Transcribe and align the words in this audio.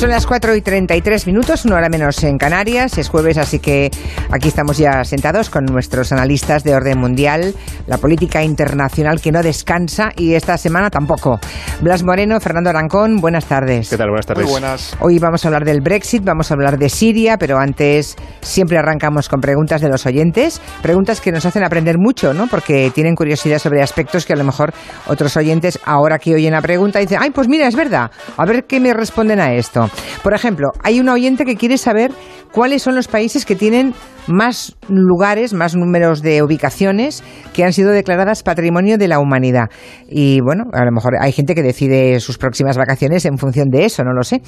Son 0.00 0.08
las 0.08 0.26
4 0.26 0.56
y 0.56 0.62
33 0.62 1.26
minutos, 1.26 1.66
una 1.66 1.76
hora 1.76 1.90
menos 1.90 2.24
en 2.24 2.38
Canarias. 2.38 2.96
Es 2.96 3.10
jueves, 3.10 3.36
así 3.36 3.58
que 3.58 3.90
aquí 4.30 4.48
estamos 4.48 4.78
ya 4.78 5.04
sentados 5.04 5.50
con 5.50 5.66
nuestros 5.66 6.10
analistas 6.10 6.64
de 6.64 6.74
orden 6.74 6.98
mundial, 6.98 7.54
la 7.86 7.98
política 7.98 8.42
internacional 8.42 9.20
que 9.20 9.30
no 9.30 9.42
descansa 9.42 10.08
y 10.16 10.32
esta 10.32 10.56
semana 10.56 10.88
tampoco. 10.88 11.38
Blas 11.82 12.02
Moreno, 12.02 12.40
Fernando 12.40 12.70
Arancón, 12.70 13.16
buenas 13.16 13.44
tardes. 13.44 13.90
¿Qué 13.90 13.98
tal? 13.98 14.08
Buenas 14.08 14.24
tardes. 14.24 14.44
Muy 14.44 14.52
buenas. 14.52 14.96
Hoy 15.00 15.18
vamos 15.18 15.44
a 15.44 15.48
hablar 15.48 15.66
del 15.66 15.82
Brexit, 15.82 16.24
vamos 16.24 16.50
a 16.50 16.54
hablar 16.54 16.78
de 16.78 16.88
Siria, 16.88 17.36
pero 17.36 17.58
antes 17.58 18.16
siempre 18.40 18.78
arrancamos 18.78 19.28
con 19.28 19.42
preguntas 19.42 19.82
de 19.82 19.90
los 19.90 20.06
oyentes, 20.06 20.62
preguntas 20.80 21.20
que 21.20 21.30
nos 21.30 21.44
hacen 21.44 21.62
aprender 21.62 21.96
mucho, 21.98 22.32
¿no? 22.32 22.46
Porque 22.46 22.90
tienen 22.94 23.14
curiosidad 23.14 23.58
sobre 23.58 23.82
aspectos 23.82 24.24
que 24.24 24.32
a 24.32 24.36
lo 24.36 24.44
mejor 24.44 24.72
otros 25.08 25.36
oyentes, 25.36 25.78
ahora 25.84 26.18
que 26.18 26.34
oyen 26.34 26.52
la 26.52 26.62
pregunta, 26.62 27.00
dicen, 27.00 27.18
ay, 27.20 27.32
pues 27.32 27.48
mira, 27.48 27.68
es 27.68 27.76
verdad, 27.76 28.10
a 28.38 28.46
ver 28.46 28.64
qué 28.64 28.80
me 28.80 28.94
responden 28.94 29.40
a 29.40 29.52
esto. 29.52 29.89
Por 30.22 30.34
ejemplo, 30.34 30.68
hay 30.82 31.00
un 31.00 31.08
oyente 31.08 31.44
que 31.44 31.56
quiere 31.56 31.78
saber 31.78 32.12
cuáles 32.52 32.82
son 32.82 32.94
los 32.94 33.08
países 33.08 33.44
que 33.44 33.56
tienen 33.56 33.94
más 34.26 34.76
lugares, 34.88 35.52
más 35.54 35.74
números 35.76 36.22
de 36.22 36.42
ubicaciones 36.42 37.22
que 37.52 37.64
han 37.64 37.72
sido 37.72 37.90
declaradas 37.90 38.42
Patrimonio 38.42 38.98
de 38.98 39.08
la 39.08 39.18
Humanidad. 39.18 39.70
Y 40.08 40.40
bueno, 40.40 40.64
a 40.72 40.84
lo 40.84 40.92
mejor 40.92 41.14
hay 41.20 41.32
gente 41.32 41.54
que 41.54 41.62
decide 41.62 42.20
sus 42.20 42.38
próximas 42.38 42.76
vacaciones 42.76 43.24
en 43.24 43.38
función 43.38 43.68
de 43.68 43.84
eso, 43.86 44.04
no 44.04 44.12
lo 44.12 44.22
sé. 44.22 44.42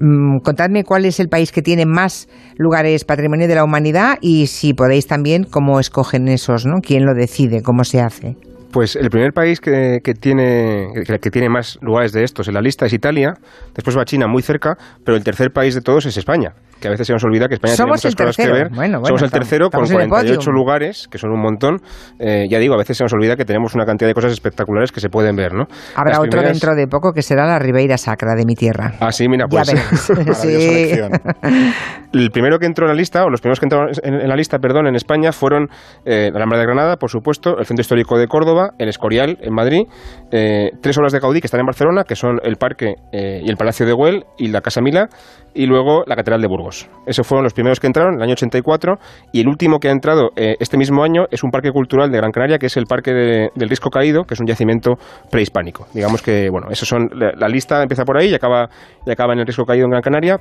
Mm, 0.00 0.38
contadme 0.42 0.84
cuál 0.84 1.04
es 1.04 1.20
el 1.20 1.28
país 1.28 1.52
que 1.52 1.62
tiene 1.62 1.86
más 1.86 2.28
lugares 2.56 3.04
Patrimonio 3.04 3.48
de 3.48 3.54
la 3.54 3.64
Humanidad 3.64 4.18
y 4.20 4.46
si 4.46 4.74
podéis 4.74 5.06
también 5.06 5.44
cómo 5.44 5.80
escogen 5.80 6.28
esos, 6.28 6.66
¿no? 6.66 6.80
¿Quién 6.80 7.04
lo 7.04 7.14
decide? 7.14 7.62
¿Cómo 7.62 7.84
se 7.84 8.00
hace? 8.00 8.36
Pues 8.76 8.94
el 8.94 9.08
primer 9.08 9.32
país 9.32 9.58
que, 9.58 10.02
que 10.04 10.12
tiene, 10.12 10.92
que, 11.06 11.18
que, 11.18 11.30
tiene 11.30 11.48
más 11.48 11.78
lugares 11.80 12.12
de 12.12 12.24
estos 12.24 12.46
en 12.46 12.52
la 12.52 12.60
lista 12.60 12.84
es 12.84 12.92
Italia, 12.92 13.38
después 13.74 13.96
va 13.96 14.04
China 14.04 14.26
muy 14.26 14.42
cerca, 14.42 14.76
pero 15.02 15.16
el 15.16 15.24
tercer 15.24 15.50
país 15.50 15.74
de 15.74 15.80
todos 15.80 16.04
es 16.04 16.18
España 16.18 16.52
que 16.80 16.88
a 16.88 16.90
veces 16.90 17.06
se 17.06 17.12
nos 17.12 17.24
olvida 17.24 17.48
que 17.48 17.54
España 17.54 17.74
Somos 17.74 18.00
tiene 18.00 18.12
muchas 18.14 18.26
cosas 18.26 18.36
que 18.46 18.52
ver. 18.52 18.68
Bueno, 18.70 19.00
bueno, 19.00 19.06
Somos 19.06 19.22
el 19.22 19.30
tercero 19.30 19.70
con 19.70 19.86
48 19.88 20.38
podium. 20.38 20.54
lugares, 20.54 21.08
que 21.10 21.18
son 21.18 21.30
un 21.30 21.40
montón. 21.40 21.80
Eh, 22.18 22.46
ya 22.50 22.58
digo, 22.58 22.74
a 22.74 22.78
veces 22.78 22.96
se 22.96 23.04
nos 23.04 23.12
olvida 23.12 23.36
que 23.36 23.44
tenemos 23.44 23.74
una 23.74 23.84
cantidad 23.86 24.08
de 24.08 24.14
cosas 24.14 24.32
espectaculares 24.32 24.92
que 24.92 25.00
se 25.00 25.08
pueden 25.08 25.36
ver, 25.36 25.52
¿no? 25.54 25.64
Habrá 25.94 26.10
Las 26.12 26.18
otro 26.20 26.30
primeras- 26.30 26.52
dentro 26.52 26.74
de 26.74 26.86
poco 26.86 27.12
que 27.12 27.22
será 27.22 27.46
la 27.46 27.58
Ribeira 27.58 27.96
Sacra 27.98 28.34
de 28.34 28.44
mi 28.44 28.54
tierra. 28.54 28.92
Ah, 29.00 29.12
sí, 29.12 29.28
mira, 29.28 29.46
pues 29.48 29.68
Sí. 30.36 30.90
el 32.12 32.30
primero 32.30 32.58
que 32.58 32.66
entró 32.66 32.86
en 32.86 32.90
la 32.90 32.94
lista, 32.94 33.24
o 33.24 33.30
los 33.30 33.40
primeros 33.40 33.60
que 33.60 33.66
entraron 33.66 33.90
en, 34.02 34.14
en 34.14 34.28
la 34.28 34.36
lista, 34.36 34.58
perdón, 34.58 34.86
en 34.86 34.94
España 34.96 35.32
fueron 35.32 35.68
eh, 36.04 36.30
la 36.32 36.38
Alhambra 36.38 36.58
de 36.58 36.64
Granada, 36.66 36.96
por 36.96 37.10
supuesto, 37.10 37.58
el 37.58 37.66
Centro 37.66 37.80
Histórico 37.82 38.18
de 38.18 38.26
Córdoba, 38.26 38.70
el 38.78 38.88
Escorial, 38.88 39.38
en 39.40 39.54
Madrid, 39.54 39.82
eh, 40.30 40.70
tres 40.80 40.96
obras 40.98 41.12
de 41.12 41.20
Gaudí 41.20 41.40
que 41.40 41.46
están 41.46 41.60
en 41.60 41.66
Barcelona, 41.66 42.04
que 42.04 42.16
son 42.16 42.38
el 42.42 42.56
Parque 42.56 42.94
eh, 43.12 43.40
y 43.44 43.48
el 43.50 43.56
Palacio 43.56 43.86
de 43.86 43.92
Güell 43.92 44.24
y 44.38 44.48
la 44.48 44.60
Casa 44.60 44.80
Mila, 44.80 45.08
y 45.54 45.66
luego 45.66 46.04
la 46.06 46.16
Catedral 46.16 46.40
de 46.40 46.48
Burgos. 46.48 46.65
Esos 47.06 47.26
fueron 47.26 47.44
los 47.44 47.52
primeros 47.52 47.78
que 47.80 47.86
entraron 47.86 48.14
en 48.14 48.18
el 48.18 48.24
año 48.24 48.32
84, 48.32 48.94
y 49.32 49.40
el 49.40 49.48
último 49.48 49.78
que 49.78 49.88
ha 49.88 49.92
entrado 49.92 50.30
eh, 50.36 50.56
este 50.60 50.76
mismo 50.76 51.02
año 51.04 51.24
es 51.30 51.42
un 51.44 51.50
parque 51.50 51.70
cultural 51.70 52.10
de 52.10 52.18
Gran 52.18 52.30
Canaria, 52.32 52.58
que 52.58 52.66
es 52.66 52.76
el 52.76 52.84
Parque 52.86 53.12
de- 53.12 53.48
del 53.54 53.68
Risco 53.68 53.90
Caído, 53.90 54.24
que 54.24 54.34
es 54.34 54.40
un 54.40 54.46
yacimiento 54.46 54.94
prehispánico. 55.30 55.86
Digamos 55.94 56.22
que, 56.22 56.48
bueno, 56.50 56.68
esos 56.70 56.88
son, 56.88 57.08
la, 57.14 57.32
la 57.36 57.48
lista 57.48 57.82
empieza 57.82 58.04
por 58.04 58.16
ahí 58.18 58.30
y 58.30 58.34
acaba, 58.34 58.68
y 59.06 59.10
acaba 59.10 59.32
en 59.32 59.40
el 59.40 59.46
Risco 59.46 59.64
Caído 59.64 59.84
en 59.84 59.90
Gran 59.90 60.02
Canaria. 60.02 60.38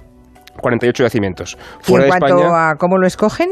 48 0.57 1.03
yacimientos. 1.03 1.57
Y 1.81 1.83
Fuera 1.83 2.05
en 2.05 2.11
de 2.11 2.17
cuanto 2.17 2.37
España, 2.37 2.69
a 2.69 2.75
cómo 2.75 2.97
lo 2.97 3.05
escogen, 3.05 3.49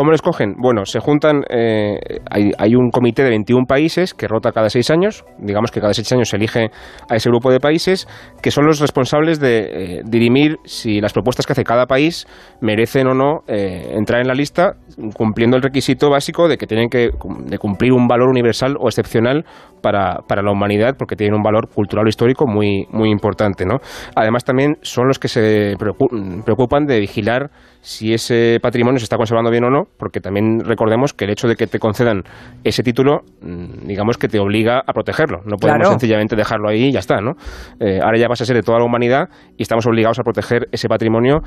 ¿Cómo 0.00 0.12
lo 0.12 0.14
escogen? 0.14 0.54
Bueno, 0.56 0.86
se 0.86 0.98
juntan, 0.98 1.42
eh, 1.50 1.98
hay, 2.30 2.74
un 2.74 2.88
comité 2.88 3.22
de 3.22 3.28
21 3.28 3.66
países 3.66 4.14
que 4.14 4.28
rota 4.28 4.50
cada 4.50 4.70
seis 4.70 4.90
años, 4.90 5.26
digamos 5.36 5.70
que 5.70 5.78
cada 5.78 5.92
seis 5.92 6.10
años 6.10 6.30
se 6.30 6.36
elige 6.36 6.70
a 7.10 7.16
ese 7.16 7.28
grupo 7.28 7.52
de 7.52 7.60
países, 7.60 8.08
que 8.42 8.50
son 8.50 8.64
los 8.64 8.80
responsables 8.80 9.40
de 9.40 9.58
eh, 9.58 10.00
dirimir 10.06 10.56
si 10.64 11.02
las 11.02 11.12
propuestas 11.12 11.44
que 11.44 11.52
hace 11.52 11.64
cada 11.64 11.84
país 11.84 12.26
merecen 12.62 13.08
o 13.08 13.14
no 13.14 13.40
eh, 13.46 13.92
entrar 13.92 14.22
en 14.22 14.28
la 14.28 14.32
lista, 14.32 14.76
cumpliendo 15.14 15.58
el 15.58 15.62
requisito 15.62 16.08
básico 16.08 16.48
de 16.48 16.56
que 16.56 16.66
tienen 16.66 16.88
que 16.88 17.10
cumplir 17.58 17.92
un 17.92 18.06
valor 18.08 18.30
universal 18.30 18.76
o 18.80 18.88
excepcional 18.88 19.44
para, 19.82 20.20
para 20.26 20.40
la 20.40 20.50
humanidad, 20.50 20.94
porque 20.98 21.14
tienen 21.14 21.34
un 21.34 21.42
valor 21.42 21.68
cultural 21.68 22.06
o 22.06 22.08
histórico 22.08 22.46
muy, 22.46 22.86
muy 22.90 23.10
importante. 23.10 23.66
¿no? 23.66 23.80
Además, 24.16 24.44
también 24.44 24.76
son 24.80 25.08
los 25.08 25.18
que 25.18 25.28
se 25.28 25.74
preocu- 25.76 26.42
preocupan 26.42 26.86
de 26.86 27.00
vigilar 27.00 27.50
si 27.82 28.12
ese 28.14 28.58
patrimonio 28.62 28.98
se 28.98 29.04
está 29.04 29.16
conservando 29.16 29.50
bien 29.50 29.64
o 29.64 29.70
no, 29.70 29.89
porque 29.98 30.20
también 30.20 30.60
recordemos 30.64 31.12
que 31.12 31.24
el 31.26 31.30
hecho 31.30 31.46
de 31.48 31.56
que 31.56 31.66
te 31.66 31.78
concedan 31.78 32.22
ese 32.64 32.82
título, 32.82 33.20
mm, 33.42 33.86
digamos 33.86 34.16
que 34.18 34.28
te 34.28 34.38
obliga 34.38 34.82
a 34.86 34.92
protegerlo. 34.92 35.38
No 35.44 35.56
podemos 35.56 35.80
Claro. 35.80 35.90
sencillamente 35.92 36.36
dejarlo 36.36 36.68
ahí 36.68 36.84
y 36.88 36.92
ya 36.92 37.00
está, 37.00 37.20
¿no? 37.20 37.32
Eh, 37.80 38.00
ahora 38.02 38.18
ya 38.18 38.28
vas 38.28 38.40
a 38.40 38.44
ser 38.44 38.56
de 38.56 38.62
toda 38.62 38.78
la 38.78 38.84
humanidad 38.84 39.28
y 39.56 39.62
estamos 39.62 39.86
obligados 39.86 40.18
a 40.18 40.22
proteger 40.22 40.68
ese 40.72 40.88
patrimonio 40.88 41.42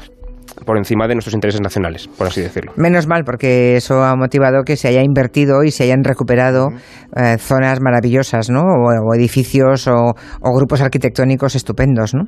por 0.65 0.77
encima 0.77 1.07
de 1.07 1.15
nuestros 1.15 1.33
intereses 1.33 1.61
nacionales, 1.61 2.07
por 2.07 2.27
así 2.27 2.41
decirlo. 2.41 2.73
menos 2.77 3.07
mal, 3.07 3.23
porque 3.23 3.75
eso 3.75 4.03
ha 4.03 4.15
motivado 4.15 4.63
que 4.63 4.77
se 4.77 4.87
haya 4.87 5.01
invertido 5.01 5.63
y 5.63 5.71
se 5.71 5.83
hayan 5.83 6.03
recuperado 6.03 6.69
eh, 7.15 7.37
zonas 7.37 7.79
maravillosas, 7.81 8.49
¿no? 8.49 8.61
O, 8.61 9.09
o 9.09 9.15
edificios 9.15 9.87
o, 9.87 10.15
o 10.41 10.55
grupos 10.55 10.81
arquitectónicos 10.81 11.55
estupendos, 11.55 12.13
¿no? 12.13 12.23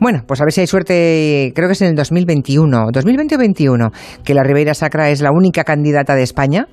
Bueno, 0.00 0.22
pues 0.26 0.40
a 0.40 0.44
ver 0.44 0.52
si 0.52 0.60
hay 0.60 0.66
suerte, 0.66 1.52
creo 1.54 1.68
que 1.68 1.72
es 1.72 1.82
en 1.82 1.88
el 1.88 1.94
2021, 1.94 2.88
2020 2.92 3.34
o 3.34 3.38
21, 3.38 3.90
que 4.24 4.34
la 4.34 4.42
Ribeira 4.42 4.74
Sacra 4.74 5.10
es 5.10 5.20
la 5.20 5.30
única 5.30 5.64
candidata 5.64 6.14
de 6.14 6.22
España 6.22 6.66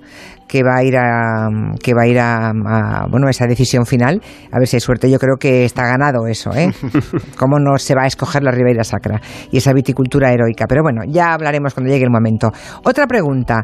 que 0.48 0.64
va 0.64 0.78
a 0.78 0.84
ir 0.84 0.96
a 0.98 1.50
que 1.82 1.94
va 1.94 2.04
a 2.04 2.08
ir 2.08 2.20
a, 2.20 2.50
a, 2.50 3.08
bueno 3.10 3.28
esa 3.30 3.46
decisión 3.46 3.86
final. 3.86 4.22
A 4.52 4.60
ver 4.60 4.68
si 4.68 4.78
hay 4.78 4.82
suerte. 4.82 5.10
Yo 5.10 5.20
creo 5.20 5.38
que 5.38 5.66
está 5.66 5.86
ganado 5.86 6.28
eso 6.28 6.54
¿eh? 6.56 6.72
cómo 7.38 7.60
no 7.60 7.78
se 7.78 7.96
va 7.96 8.04
a 8.04 8.08
escoger 8.08 8.44
la 8.44 8.52
Ribeira 8.52 8.84
Sacra 8.84 9.22
y 9.52 9.58
esa 9.58 9.74
viticultura 9.74 10.32
heroica 10.32 10.66
pero 10.68 10.84
bueno 10.84 11.02
ya 11.08 11.34
hablaremos 11.34 11.74
cuando 11.74 11.92
llegue 11.92 12.06
el 12.06 12.12
momento. 12.12 12.52
Otra 12.84 13.08
pregunta. 13.08 13.64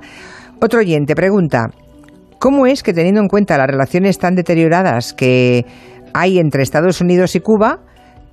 Otro 0.59 0.79
oyente 0.79 1.15
pregunta 1.15 1.67
¿Cómo 2.41 2.65
es 2.65 2.81
que 2.81 2.91
teniendo 2.91 3.21
en 3.21 3.27
cuenta 3.27 3.55
las 3.55 3.67
relaciones 3.67 4.17
tan 4.17 4.33
deterioradas 4.33 5.13
que 5.13 5.63
hay 6.11 6.39
entre 6.39 6.63
Estados 6.63 6.99
Unidos 6.99 7.35
y 7.35 7.39
Cuba, 7.39 7.81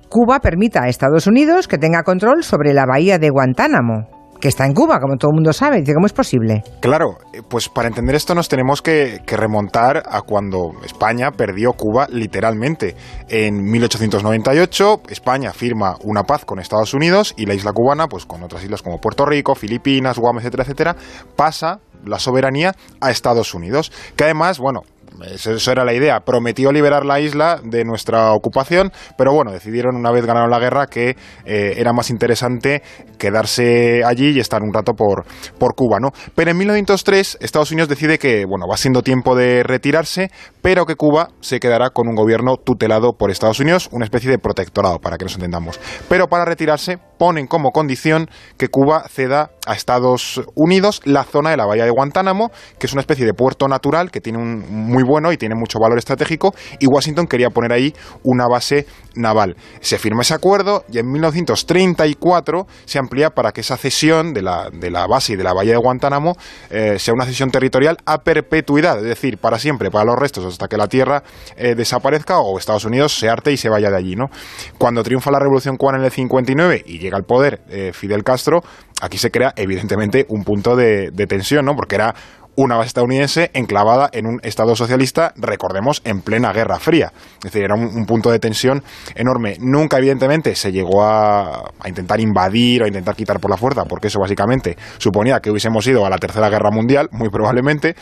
Cuba 0.09 0.39
permita 0.39 0.81
a 0.81 0.87
Estados 0.87 1.27
Unidos 1.27 1.67
que 1.67 1.77
tenga 1.77 2.01
control 2.01 2.43
sobre 2.43 2.73
la 2.73 2.87
bahía 2.87 3.19
de 3.19 3.29
Guantánamo, 3.29 4.07
que 4.39 4.47
está 4.47 4.65
en 4.65 4.73
Cuba, 4.73 4.99
como 4.99 5.17
todo 5.17 5.31
el 5.31 5.35
mundo 5.35 5.53
sabe? 5.53 5.83
¿cómo 5.93 6.05
es 6.05 6.13
posible? 6.13 6.63
Claro, 6.79 7.17
eh, 7.33 7.41
pues 7.47 7.69
para 7.69 7.87
entender 7.87 8.15
esto 8.15 8.35
nos 8.35 8.47
tenemos 8.47 8.81
que, 8.81 9.21
que 9.25 9.37
remontar 9.37 10.03
a 10.09 10.21
cuando 10.21 10.71
España 10.85 11.31
perdió 11.31 11.73
Cuba 11.73 12.07
literalmente. 12.09 12.95
En 13.27 13.63
1898 13.63 15.01
España 15.09 15.51
firma 15.53 15.95
una 16.03 16.23
paz 16.23 16.45
con 16.45 16.59
Estados 16.59 16.93
Unidos 16.93 17.33
y 17.37 17.45
la 17.45 17.53
isla 17.53 17.73
cubana, 17.73 18.07
pues 18.07 18.25
con 18.25 18.43
otras 18.43 18.63
islas 18.63 18.81
como 18.81 18.99
Puerto 18.99 19.25
Rico, 19.25 19.55
Filipinas, 19.55 20.17
Guam, 20.17 20.37
etcétera, 20.37 20.63
etcétera, 20.63 20.95
pasa 21.35 21.79
la 22.05 22.19
soberanía 22.19 22.73
a 23.01 23.11
Estados 23.11 23.53
Unidos. 23.53 23.91
Que 24.15 24.25
además, 24.25 24.59
bueno, 24.59 24.81
eso, 25.25 25.71
era 25.71 25.83
la 25.83 25.93
idea. 25.93 26.19
Prometió 26.21 26.71
liberar 26.71 27.05
la 27.05 27.19
isla 27.19 27.59
de 27.63 27.83
nuestra 27.83 28.33
ocupación, 28.33 28.91
pero 29.17 29.33
bueno, 29.33 29.51
decidieron 29.51 29.95
una 29.95 30.11
vez 30.11 30.25
ganaron 30.25 30.49
la 30.49 30.59
guerra 30.59 30.87
que 30.87 31.15
eh, 31.45 31.73
era 31.77 31.93
más 31.93 32.09
interesante 32.09 32.81
quedarse 33.17 34.03
allí 34.03 34.31
y 34.31 34.39
estar 34.39 34.61
un 34.61 34.73
rato 34.73 34.93
por, 34.93 35.25
por 35.57 35.75
Cuba, 35.75 35.97
¿no? 35.99 36.09
Pero 36.35 36.51
en 36.51 36.57
1903 36.57 37.37
Estados 37.41 37.71
Unidos 37.71 37.89
decide 37.89 38.17
que, 38.17 38.45
bueno, 38.45 38.65
va 38.69 38.77
siendo 38.77 39.01
tiempo 39.01 39.35
de 39.35 39.63
retirarse, 39.63 40.31
pero 40.61 40.85
que 40.85 40.95
Cuba 40.95 41.29
se 41.41 41.59
quedará 41.59 41.89
con 41.89 42.07
un 42.07 42.15
gobierno 42.15 42.55
tutelado 42.57 43.13
por 43.13 43.31
Estados 43.31 43.59
Unidos, 43.59 43.89
una 43.91 44.05
especie 44.05 44.29
de 44.29 44.37
protectorado, 44.37 44.99
para 44.99 45.17
que 45.17 45.25
nos 45.25 45.35
entendamos. 45.35 45.79
Pero 46.07 46.27
para 46.27 46.45
retirarse 46.45 46.97
ponen 47.19 47.45
como 47.45 47.69
condición 47.71 48.27
que 48.57 48.69
Cuba 48.69 49.03
ceda 49.09 49.51
a 49.67 49.73
Estados 49.73 50.41
Unidos 50.55 51.01
la 51.03 51.23
zona 51.23 51.51
de 51.51 51.57
la 51.57 51.67
bahía 51.67 51.83
de 51.83 51.91
Guantánamo, 51.91 52.49
que 52.79 52.87
es 52.87 52.93
una 52.93 53.01
especie 53.01 53.25
de 53.25 53.33
puerto 53.33 53.67
natural 53.67 54.09
que 54.09 54.21
tiene 54.21 54.39
un 54.39 54.65
muy 54.69 55.03
bueno 55.03 55.31
y 55.31 55.37
tiene 55.37 55.53
mucho 55.53 55.77
valor 55.79 55.99
estratégico, 55.99 56.55
y 56.79 56.87
Washington 56.87 57.27
quería 57.27 57.49
poner 57.49 57.73
ahí 57.73 57.93
una 58.23 58.47
base 58.47 58.87
naval. 59.15 59.55
Se 59.81 59.99
firma 59.99 60.21
ese 60.21 60.33
acuerdo 60.33 60.85
y 60.91 60.97
en 60.99 61.11
1934 61.11 62.65
se 62.85 62.99
amplía 62.99 63.31
para 63.31 63.51
que 63.51 63.61
esa 63.61 63.77
cesión 63.77 64.33
de 64.33 64.41
la, 64.41 64.69
de 64.71 64.89
la 64.89 65.05
base 65.05 65.33
y 65.33 65.35
de 65.35 65.43
la 65.43 65.53
bahía 65.53 65.73
de 65.73 65.79
Guantánamo 65.79 66.35
eh, 66.69 66.97
sea 66.97 67.13
una 67.13 67.25
cesión 67.25 67.51
territorial 67.51 67.97
a 68.05 68.19
perpetuidad, 68.19 68.97
es 68.97 69.03
decir, 69.03 69.37
para 69.37 69.59
siempre, 69.59 69.91
para 69.91 70.05
los 70.05 70.15
restos, 70.17 70.45
hasta 70.45 70.67
que 70.67 70.77
la 70.77 70.87
tierra 70.87 71.23
eh, 71.57 71.75
desaparezca 71.75 72.39
o 72.39 72.57
Estados 72.57 72.85
Unidos 72.85 73.17
se 73.17 73.29
arte 73.29 73.51
y 73.51 73.57
se 73.57 73.69
vaya 73.69 73.89
de 73.89 73.97
allí. 73.97 74.15
¿no? 74.15 74.29
Cuando 74.77 75.03
triunfa 75.03 75.31
la 75.31 75.39
Revolución 75.39 75.75
Cubana 75.77 75.99
en 75.99 76.05
el 76.05 76.11
59 76.11 76.83
y 76.85 77.08
llega 77.09 77.17
al 77.17 77.23
poder 77.23 77.61
eh, 77.69 77.91
Fidel 77.93 78.23
Castro, 78.23 78.63
aquí 79.01 79.17
se 79.17 79.31
crea 79.31 79.53
evidentemente 79.55 80.25
un 80.29 80.43
punto 80.43 80.75
de, 80.75 81.09
de 81.11 81.27
tensión, 81.27 81.65
¿no? 81.65 81.75
porque 81.75 81.95
era 81.95 82.13
una 82.61 82.75
base 82.75 82.87
estadounidense 82.87 83.51
enclavada 83.53 84.09
en 84.11 84.27
un 84.27 84.41
Estado 84.43 84.75
socialista, 84.75 85.31
recordemos, 85.37 86.01
en 86.03 86.21
plena 86.21 86.51
Guerra 86.51 86.77
Fría. 86.77 87.13
Es 87.37 87.43
decir, 87.43 87.63
era 87.63 87.75
un, 87.75 88.05
punto 88.05 88.31
de 88.31 88.39
tensión 88.39 88.83
enorme. 89.15 89.55
Nunca, 89.61 89.97
evidentemente, 89.97 90.55
se 90.55 90.73
llegó 90.73 91.03
a, 91.03 91.71
intentar 91.85 92.19
invadir 92.19 92.81
o 92.81 92.85
a 92.85 92.87
intentar 92.89 93.15
quitar 93.15 93.39
por 93.39 93.49
la 93.49 93.55
fuerza, 93.55 93.85
porque 93.85 94.07
eso 94.07 94.19
básicamente 94.19 94.75
suponía 94.97 95.39
que 95.39 95.51
hubiésemos 95.51 95.87
ido 95.87 96.05
a 96.05 96.09
la 96.09 96.17
Tercera 96.17 96.49
Guerra 96.49 96.69
Mundial, 96.69 97.07
muy 97.11 97.29
probablemente. 97.29 97.95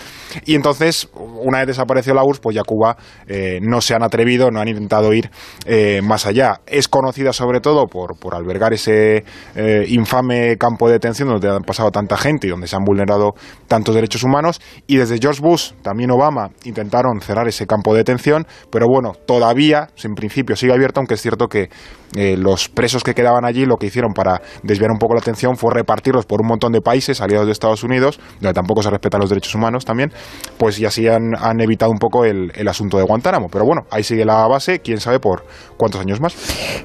Y 0.45 0.56
entonces, 0.56 1.07
una 1.13 1.59
vez 1.59 1.68
desapareció 1.68 2.15
la 2.15 2.24
URSS, 2.24 2.39
pues 2.39 2.56
ya 2.56 2.63
Cuba 2.63 2.98
eh, 3.27 3.59
no 3.62 3.80
se 3.81 3.94
han 3.94 4.01
atrevido, 4.01 4.50
no 4.50 4.59
han 4.59 4.69
intentado 4.69 5.13
ir 5.13 5.30
eh, 5.65 6.01
más 6.04 6.25
allá. 6.25 6.62
Es 6.65 6.88
conocida 6.88 7.31
sobre 7.31 7.59
todo 7.59 7.86
por, 7.86 8.18
por 8.18 8.33
albergar 8.33 8.74
ese 8.74 9.24
eh, 9.56 9.86
infame 9.89 10.57
campo 10.57 10.88
de 10.88 10.94
detención 10.94 11.30
donde 11.30 11.48
han 11.48 11.63
pasado 11.63 11.92
tanta 11.92 12.18
gente 12.18 12.48
y 12.48 12.50
donde 12.50 12.68
se 12.68 12.75
han 12.75 12.83
vulnerado 12.83 13.33
tantos 13.68 13.94
derechos 13.94 14.24
humanos. 14.24 14.46
Y 14.88 14.97
desde 14.97 15.17
George 15.19 15.41
Bush, 15.41 15.71
también 15.81 16.11
Obama, 16.11 16.49
intentaron 16.63 17.21
cerrar 17.21 17.47
ese 17.47 17.67
campo 17.67 17.94
de 17.94 17.99
detención, 17.99 18.45
pero 18.71 18.88
bueno, 18.88 19.13
todavía, 19.25 19.89
en 20.03 20.15
principio, 20.15 20.55
sigue 20.55 20.73
abierto, 20.73 20.99
aunque 20.99 21.15
es 21.15 21.21
cierto 21.21 21.47
que 21.47 21.69
los 22.15 22.69
presos 22.69 23.03
que 23.03 23.13
quedaban 23.13 23.45
allí 23.45 23.65
lo 23.65 23.75
que 23.77 23.88
hicieron 23.88 24.13
para 24.13 24.41
desviar 24.63 24.91
un 24.91 24.97
poco 24.97 25.13
la 25.13 25.19
atención 25.19 25.57
fue 25.57 25.73
repartirlos 25.73 26.25
por 26.25 26.41
un 26.41 26.47
montón 26.47 26.71
de 26.71 26.81
países 26.81 27.21
aliados 27.21 27.45
de 27.45 27.51
Estados 27.51 27.83
Unidos, 27.83 28.19
donde 28.39 28.53
tampoco 28.53 28.81
se 28.81 28.89
respetan 28.89 29.19
los 29.19 29.29
derechos 29.29 29.53
humanos 29.55 29.85
también, 29.85 30.11
pues 30.57 30.79
y 30.79 30.85
así 30.85 31.07
han, 31.07 31.33
evitado 31.59 31.91
un 31.91 31.97
poco 31.97 32.25
el, 32.25 32.51
asunto 32.67 32.97
de 32.97 33.03
Guantánamo. 33.03 33.47
Pero 33.49 33.65
bueno, 33.65 33.83
ahí 33.91 34.03
sigue 34.03 34.25
la 34.25 34.47
base, 34.47 34.79
quién 34.79 34.99
sabe 34.99 35.19
por 35.19 35.44
cuántos 35.77 36.01
años 36.01 36.19
más. 36.19 36.35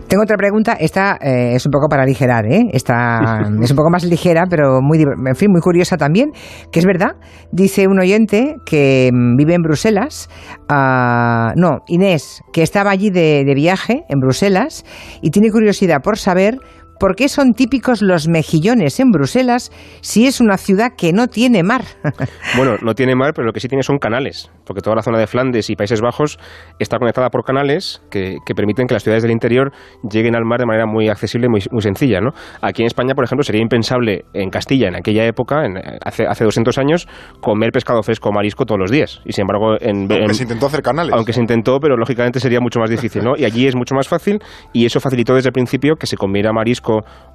Tengo 0.08 0.22
otra 0.22 0.36
pregunta, 0.36 0.74
esta 0.78 1.18
eh, 1.20 1.54
es 1.54 1.66
un 1.66 1.72
poco 1.72 1.88
para 1.88 2.02
aligerar, 2.02 2.46
¿eh? 2.46 2.68
Esta 2.72 3.40
es 3.62 3.70
un 3.70 3.76
poco 3.76 3.90
más 3.90 4.04
ligera, 4.04 4.44
pero 4.48 4.80
muy, 4.80 5.02
en 5.02 5.36
fin, 5.36 5.50
muy 5.50 5.60
curiosa 5.60 5.96
también, 5.96 6.32
que 6.70 6.78
es 6.78 6.86
verdad, 6.86 7.16
dice 7.52 7.86
un 7.86 8.00
oyente 8.00 8.56
que 8.64 9.10
mm, 9.12 9.36
vive 9.36 9.54
en 9.54 9.62
Bruselas, 9.62 10.28
uh, 10.68 11.52
no, 11.54 11.82
Inés, 11.86 12.42
que 12.52 12.62
estaba 12.62 12.90
allí 12.90 13.10
de, 13.10 13.44
de 13.44 13.54
viaje 13.54 14.04
en 14.08 14.18
Bruselas 14.18 14.84
y 15.20 15.30
tiene 15.30 15.50
curiosidad 15.50 16.02
por 16.02 16.18
saber 16.18 16.58
¿Por 16.98 17.16
qué 17.16 17.28
son 17.28 17.52
típicos 17.54 18.02
los 18.02 18.28
mejillones 18.28 19.00
en 19.00 19.10
Bruselas 19.10 19.72
si 20.00 20.26
es 20.26 20.40
una 20.40 20.56
ciudad 20.56 20.92
que 20.96 21.12
no 21.12 21.26
tiene 21.26 21.62
mar? 21.62 21.82
bueno, 22.56 22.76
no 22.82 22.94
tiene 22.94 23.14
mar, 23.14 23.32
pero 23.34 23.46
lo 23.46 23.52
que 23.52 23.60
sí 23.60 23.68
tiene 23.68 23.82
son 23.82 23.98
canales, 23.98 24.50
porque 24.64 24.82
toda 24.82 24.96
la 24.96 25.02
zona 25.02 25.18
de 25.18 25.26
Flandes 25.26 25.70
y 25.70 25.76
Países 25.76 26.00
Bajos 26.00 26.38
está 26.78 26.98
conectada 26.98 27.30
por 27.30 27.44
canales 27.44 28.02
que, 28.10 28.38
permiten 28.54 28.86
que 28.86 28.94
las 28.94 29.02
ciudades 29.02 29.22
del 29.22 29.32
interior 29.32 29.72
lleguen 30.08 30.36
al 30.36 30.44
mar 30.44 30.60
de 30.60 30.66
manera 30.66 30.86
muy 30.86 31.08
accesible 31.08 31.46
y 31.46 31.50
muy, 31.50 31.82
sencilla. 31.82 32.20
¿no? 32.20 32.30
Aquí 32.60 32.82
en 32.82 32.86
España, 32.86 33.14
por 33.14 33.24
ejemplo, 33.24 33.42
sería 33.42 33.62
impensable 33.62 34.24
en 34.34 34.50
Castilla 34.50 34.88
en 34.88 34.96
aquella 34.96 35.24
época, 35.24 35.62
hace, 36.04 36.26
hace 36.26 36.44
200 36.44 36.78
años, 36.78 37.08
comer 37.40 37.72
pescado 37.72 38.02
fresco 38.02 38.28
o 38.28 38.32
marisco 38.32 38.64
todos 38.64 38.78
los 38.78 38.90
días. 38.90 39.20
Y 39.24 39.32
sin 39.32 39.42
embargo, 39.42 39.76
en, 39.80 40.06
aunque 40.12 40.34
se 40.34 40.42
intentó 40.44 40.66
hacer 40.66 40.82
canales. 40.82 41.12
Aunque 41.14 41.32
se 41.32 41.40
intentó, 41.40 41.78
pero 41.80 41.96
lógicamente 41.96 42.38
sería 42.40 42.60
mucho 42.60 42.78
más 42.78 42.90
difícil. 42.90 43.24
¿no? 43.24 43.32
Y 43.36 43.44
allí 43.44 43.66
es 43.66 43.74
mucho 43.74 43.94
más 43.94 44.08
fácil 44.08 44.38
y 44.72 44.84
eso 44.84 45.00
facilitó 45.00 45.34
desde 45.34 45.48
el 45.48 45.52
principio 45.52 45.96
que 45.96 46.06
se 46.06 46.16
comiera 46.16 46.52
marisco 46.52 46.81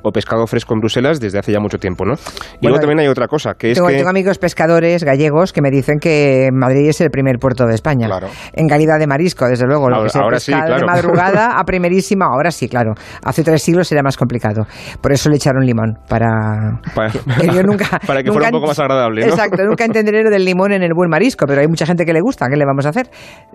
o 0.03 0.11
pescado 0.11 0.45
fresco 0.47 0.73
en 0.73 0.79
Bruselas 0.79 1.19
desde 1.19 1.39
hace 1.39 1.51
ya 1.51 1.59
mucho 1.59 1.77
tiempo, 1.77 2.05
¿no? 2.05 2.13
Y 2.61 2.67
luego 2.67 2.79
también 2.79 2.99
hay 2.99 3.07
otra 3.07 3.27
cosa, 3.27 3.53
que 3.55 3.71
es 3.71 3.75
tengo, 3.75 3.89
que... 3.89 3.95
Tengo 3.95 4.09
amigos 4.09 4.37
pescadores 4.37 5.03
gallegos 5.03 5.53
que 5.53 5.61
me 5.61 5.69
dicen 5.69 5.97
que 5.99 6.49
Madrid 6.53 6.89
es 6.89 7.01
el 7.01 7.09
primer 7.09 7.37
puerto 7.39 7.65
de 7.65 7.75
España. 7.75 8.07
Claro. 8.07 8.27
En 8.53 8.67
calidad 8.67 8.99
de 8.99 9.07
marisco, 9.07 9.47
desde 9.47 9.65
luego. 9.65 9.89
Lo 9.89 9.97
ahora, 9.97 10.39
sí, 10.39 10.51
claro. 10.51 10.77
de 10.77 10.85
madrugada 10.85 11.51
a 11.59 11.63
primerísima, 11.63 12.25
ahora 12.25 12.51
sí, 12.51 12.67
claro. 12.67 12.93
Hace 13.23 13.43
tres 13.43 13.61
siglos 13.61 13.91
era 13.91 14.01
más 14.03 14.17
complicado. 14.17 14.65
Por 15.01 15.11
eso 15.11 15.29
le 15.29 15.35
echaron 15.37 15.65
limón, 15.65 15.97
para... 16.07 16.79
Para 16.95 17.11
que, 17.11 17.47
yo 17.47 17.63
nunca, 17.63 17.99
para 18.07 18.23
que 18.23 18.31
fuera 18.31 18.47
un 18.47 18.51
poco 18.51 18.67
más 18.67 18.79
agradable, 18.79 19.25
¿no? 19.25 19.27
Exacto, 19.27 19.63
nunca 19.63 19.85
entenderé 19.85 20.23
lo 20.23 20.29
del 20.29 20.45
limón 20.45 20.71
en 20.71 20.83
el 20.83 20.93
buen 20.95 21.09
marisco, 21.09 21.45
pero 21.47 21.61
hay 21.61 21.67
mucha 21.67 21.85
gente 21.85 22.05
que 22.05 22.13
le 22.13 22.21
gusta, 22.21 22.47
¿qué 22.49 22.55
le 22.55 22.65
vamos 22.65 22.85
a 22.85 22.89
hacer? 22.89 23.09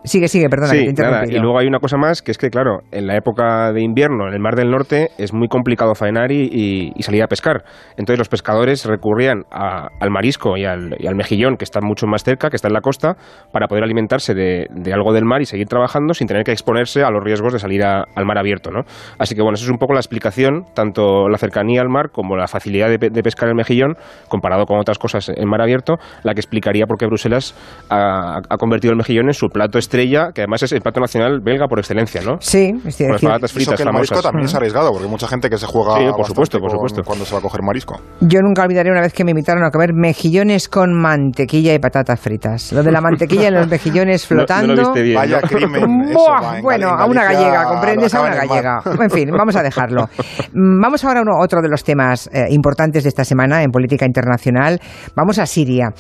Sigue, 0.04 0.28
sigue, 0.28 0.48
perdona. 0.48 0.72
Sí, 0.72 0.92
nada, 0.96 1.24
y 1.26 1.38
luego 1.38 1.58
hay 1.58 1.66
una 1.66 1.78
cosa 1.78 1.96
más, 1.96 2.22
que 2.22 2.30
es 2.30 2.38
que, 2.38 2.50
claro, 2.50 2.80
en 2.90 3.06
la 3.06 3.16
época 3.16 3.72
de 3.72 3.82
invierno, 3.82 4.28
en 4.28 4.34
el 4.34 4.40
Mar 4.40 4.54
del 4.54 4.70
Norte, 4.70 5.10
es 5.18 5.32
muy 5.32 5.48
complicado 5.48 5.81
faenar 5.94 6.32
y, 6.32 6.92
y, 6.94 7.02
salir 7.02 7.22
a 7.22 7.26
pescar. 7.26 7.64
Entonces 7.96 8.18
los 8.18 8.28
pescadores 8.28 8.84
recurrían 8.84 9.44
al 9.50 10.10
marisco 10.10 10.56
y 10.56 10.64
al, 10.64 10.96
mejillón, 11.14 11.56
que 11.56 11.64
está 11.64 11.80
mucho 11.80 12.06
más 12.06 12.24
cerca, 12.24 12.48
que 12.50 12.56
está 12.56 12.68
en 12.68 12.74
la 12.74 12.80
costa, 12.80 13.16
para 13.52 13.66
poder 13.66 13.84
alimentarse 13.84 14.34
de, 14.34 14.92
algo 14.92 15.12
del 15.12 15.24
mar 15.24 15.42
y 15.42 15.46
seguir 15.46 15.66
trabajando 15.66 16.14
sin 16.14 16.26
tener 16.26 16.44
que 16.44 16.52
exponerse 16.52 17.02
a 17.02 17.10
los 17.10 17.22
riesgos 17.22 17.52
de 17.52 17.58
salir 17.58 17.84
al 17.84 18.26
mar 18.26 18.38
abierto. 18.38 18.70
¿no? 18.70 18.80
Así 19.18 19.34
que 19.34 19.42
bueno, 19.42 19.54
eso 19.54 19.64
es 19.64 19.70
un 19.70 19.78
poco 19.78 19.92
la 19.92 20.00
explicación, 20.00 20.64
tanto 20.74 21.28
la 21.28 21.38
cercanía 21.38 21.80
al 21.80 21.88
mar 21.88 22.10
como 22.10 22.36
la 22.36 22.46
facilidad 22.46 22.88
de, 22.88 23.22
pescar 23.22 23.48
el 23.48 23.54
mejillón, 23.54 23.96
comparado 24.28 24.64
con 24.66 24.78
otras 24.78 24.98
cosas 24.98 25.28
en 25.28 25.48
mar 25.48 25.60
abierto, 25.60 25.96
la 26.22 26.34
que 26.34 26.40
explicaría 26.40 26.86
por 26.86 26.98
qué 26.98 27.06
Bruselas 27.06 27.54
ha, 27.88 28.40
convertido 28.58 28.92
el 28.92 28.98
mejillón 28.98 29.26
en 29.26 29.34
su 29.34 29.48
plato 29.48 29.78
estrella, 29.78 30.30
que 30.34 30.42
además 30.42 30.62
es 30.62 30.72
el 30.72 30.80
plato 30.80 31.00
nacional 31.00 31.40
belga 31.40 31.66
por 31.66 31.78
excelencia, 31.78 32.22
¿no? 32.22 32.36
Sí, 32.40 32.74
es 32.78 32.84
decir, 32.84 33.08
patatas 33.08 33.52
fritas 33.52 33.76
que 33.76 33.82
el 33.82 33.92
marisco 33.92 34.22
también 34.22 34.46
es 34.46 34.54
arriesgado, 34.54 34.92
porque 34.92 35.08
mucha 35.08 35.28
gente 35.28 35.50
que 35.50 35.58
se 35.58 35.66
juega 35.72 35.98
sí, 35.98 36.04
por 36.16 36.26
supuesto, 36.26 36.58
por 36.58 36.70
supuesto. 36.70 37.02
cuando 37.04 37.24
se 37.24 37.32
va 37.32 37.38
a 37.38 37.42
coger 37.42 37.62
marisco. 37.62 38.00
Yo 38.20 38.40
nunca 38.40 38.62
olvidaré 38.62 38.90
una 38.90 39.00
vez 39.00 39.12
que 39.12 39.24
me 39.24 39.30
invitaron 39.30 39.64
a 39.64 39.70
comer 39.70 39.94
mejillones 39.94 40.68
con 40.68 40.92
mantequilla 40.92 41.74
y 41.74 41.78
patatas 41.78 42.20
fritas. 42.20 42.72
Lo 42.72 42.82
de 42.82 42.92
la 42.92 43.00
mantequilla 43.00 43.48
en 43.48 43.54
los 43.54 43.68
mejillones 43.68 44.26
flotando. 44.26 44.92
Vaya 45.14 45.40
crimen. 45.42 46.14
bueno, 46.62 46.88
a 46.88 47.06
una 47.06 47.24
gallega, 47.24 47.64
¿comprendes? 47.64 48.14
A 48.14 48.20
una 48.20 48.34
gallega. 48.34 48.82
En 49.02 49.10
fin, 49.10 49.30
vamos 49.30 49.56
a 49.56 49.62
dejarlo. 49.62 50.08
Mm, 50.52 50.80
vamos 50.80 51.04
ahora 51.04 51.20
a 51.20 51.42
otro 51.42 51.62
de 51.62 51.68
los 51.68 51.84
temas 51.84 52.28
eh, 52.32 52.46
importantes 52.50 53.02
de 53.02 53.08
esta 53.08 53.24
semana 53.24 53.62
en 53.62 53.70
política 53.70 54.06
internacional. 54.06 54.80
Vamos 55.16 55.38
a 55.38 55.46
Siria, 55.46 55.90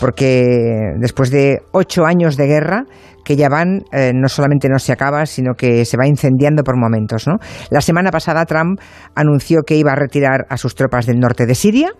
porque 0.00 0.94
después 0.98 1.30
de 1.30 1.62
ocho 1.72 2.04
años 2.04 2.36
de 2.36 2.46
guerra, 2.46 2.84
que 3.24 3.36
ya 3.36 3.48
van, 3.48 3.82
eh, 3.92 4.12
no 4.14 4.28
solamente 4.28 4.68
no 4.68 4.78
se 4.78 4.92
acaba, 4.92 5.26
sino 5.26 5.54
que 5.54 5.84
se 5.84 5.96
va 5.96 6.06
incendiando 6.06 6.62
por 6.62 6.78
momentos. 6.78 7.26
¿no? 7.26 7.34
La 7.70 7.80
semana 7.80 8.10
pasada 8.10 8.44
Trump 8.44 8.80
anunció 9.14 9.62
que 9.62 9.76
iba 9.76 9.92
a 9.92 9.96
retirar 9.96 10.46
a 10.48 10.56
sus 10.56 10.74
tropas 10.74 11.06
del 11.06 11.18
norte 11.18 11.46
de 11.46 11.54
Siria, 11.54 11.92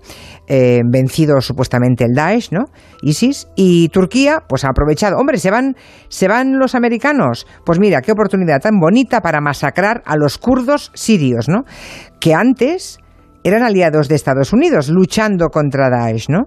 eh, 0.46 0.80
vencido 0.90 1.40
supuestamente 1.40 2.04
el 2.04 2.14
Daesh, 2.14 2.50
¿no? 2.52 2.64
ISIS, 3.02 3.48
y 3.56 3.88
Turquía, 3.88 4.42
pues 4.48 4.64
ha 4.64 4.68
aprovechado. 4.68 5.16
Hombre, 5.16 5.38
se 5.38 5.50
van, 5.50 5.76
se 6.08 6.28
van 6.28 6.58
los 6.58 6.74
americanos. 6.74 7.46
Pues 7.64 7.78
mira, 7.78 8.00
qué 8.00 8.12
oportunidad 8.12 8.60
tan 8.60 8.78
bonita 8.78 9.20
para 9.20 9.40
masacrar 9.40 10.02
a 10.06 10.16
los 10.16 10.38
kurdos 10.38 10.90
sirios, 10.94 11.48
¿no? 11.48 11.62
Que 12.20 12.34
antes 12.34 12.98
eran 13.44 13.62
aliados 13.62 14.08
de 14.08 14.16
Estados 14.16 14.52
Unidos, 14.52 14.88
luchando 14.88 15.48
contra 15.48 15.88
Daesh, 15.88 16.28
¿no? 16.28 16.44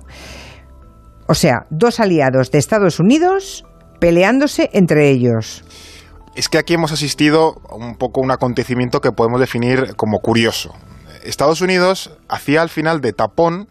O 1.28 1.34
sea, 1.34 1.66
dos 1.70 2.00
aliados 2.00 2.52
de 2.52 2.60
Estados 2.60 3.00
Unidos 3.00 3.66
peleándose 4.04 4.70
entre 4.74 5.12
ellos. 5.12 5.64
Es 6.36 6.50
que 6.50 6.58
aquí 6.58 6.74
hemos 6.74 6.92
asistido 6.92 7.62
a 7.70 7.76
un 7.76 7.96
poco 7.96 8.20
un 8.20 8.32
acontecimiento 8.32 9.00
que 9.00 9.14
podemos 9.14 9.40
definir 9.40 9.96
como 9.96 10.20
curioso. 10.20 10.76
Estados 11.24 11.62
Unidos 11.62 12.12
hacía 12.28 12.62
al 12.62 12.68
final 12.68 13.00
de 13.00 13.14
tapón 13.14 13.70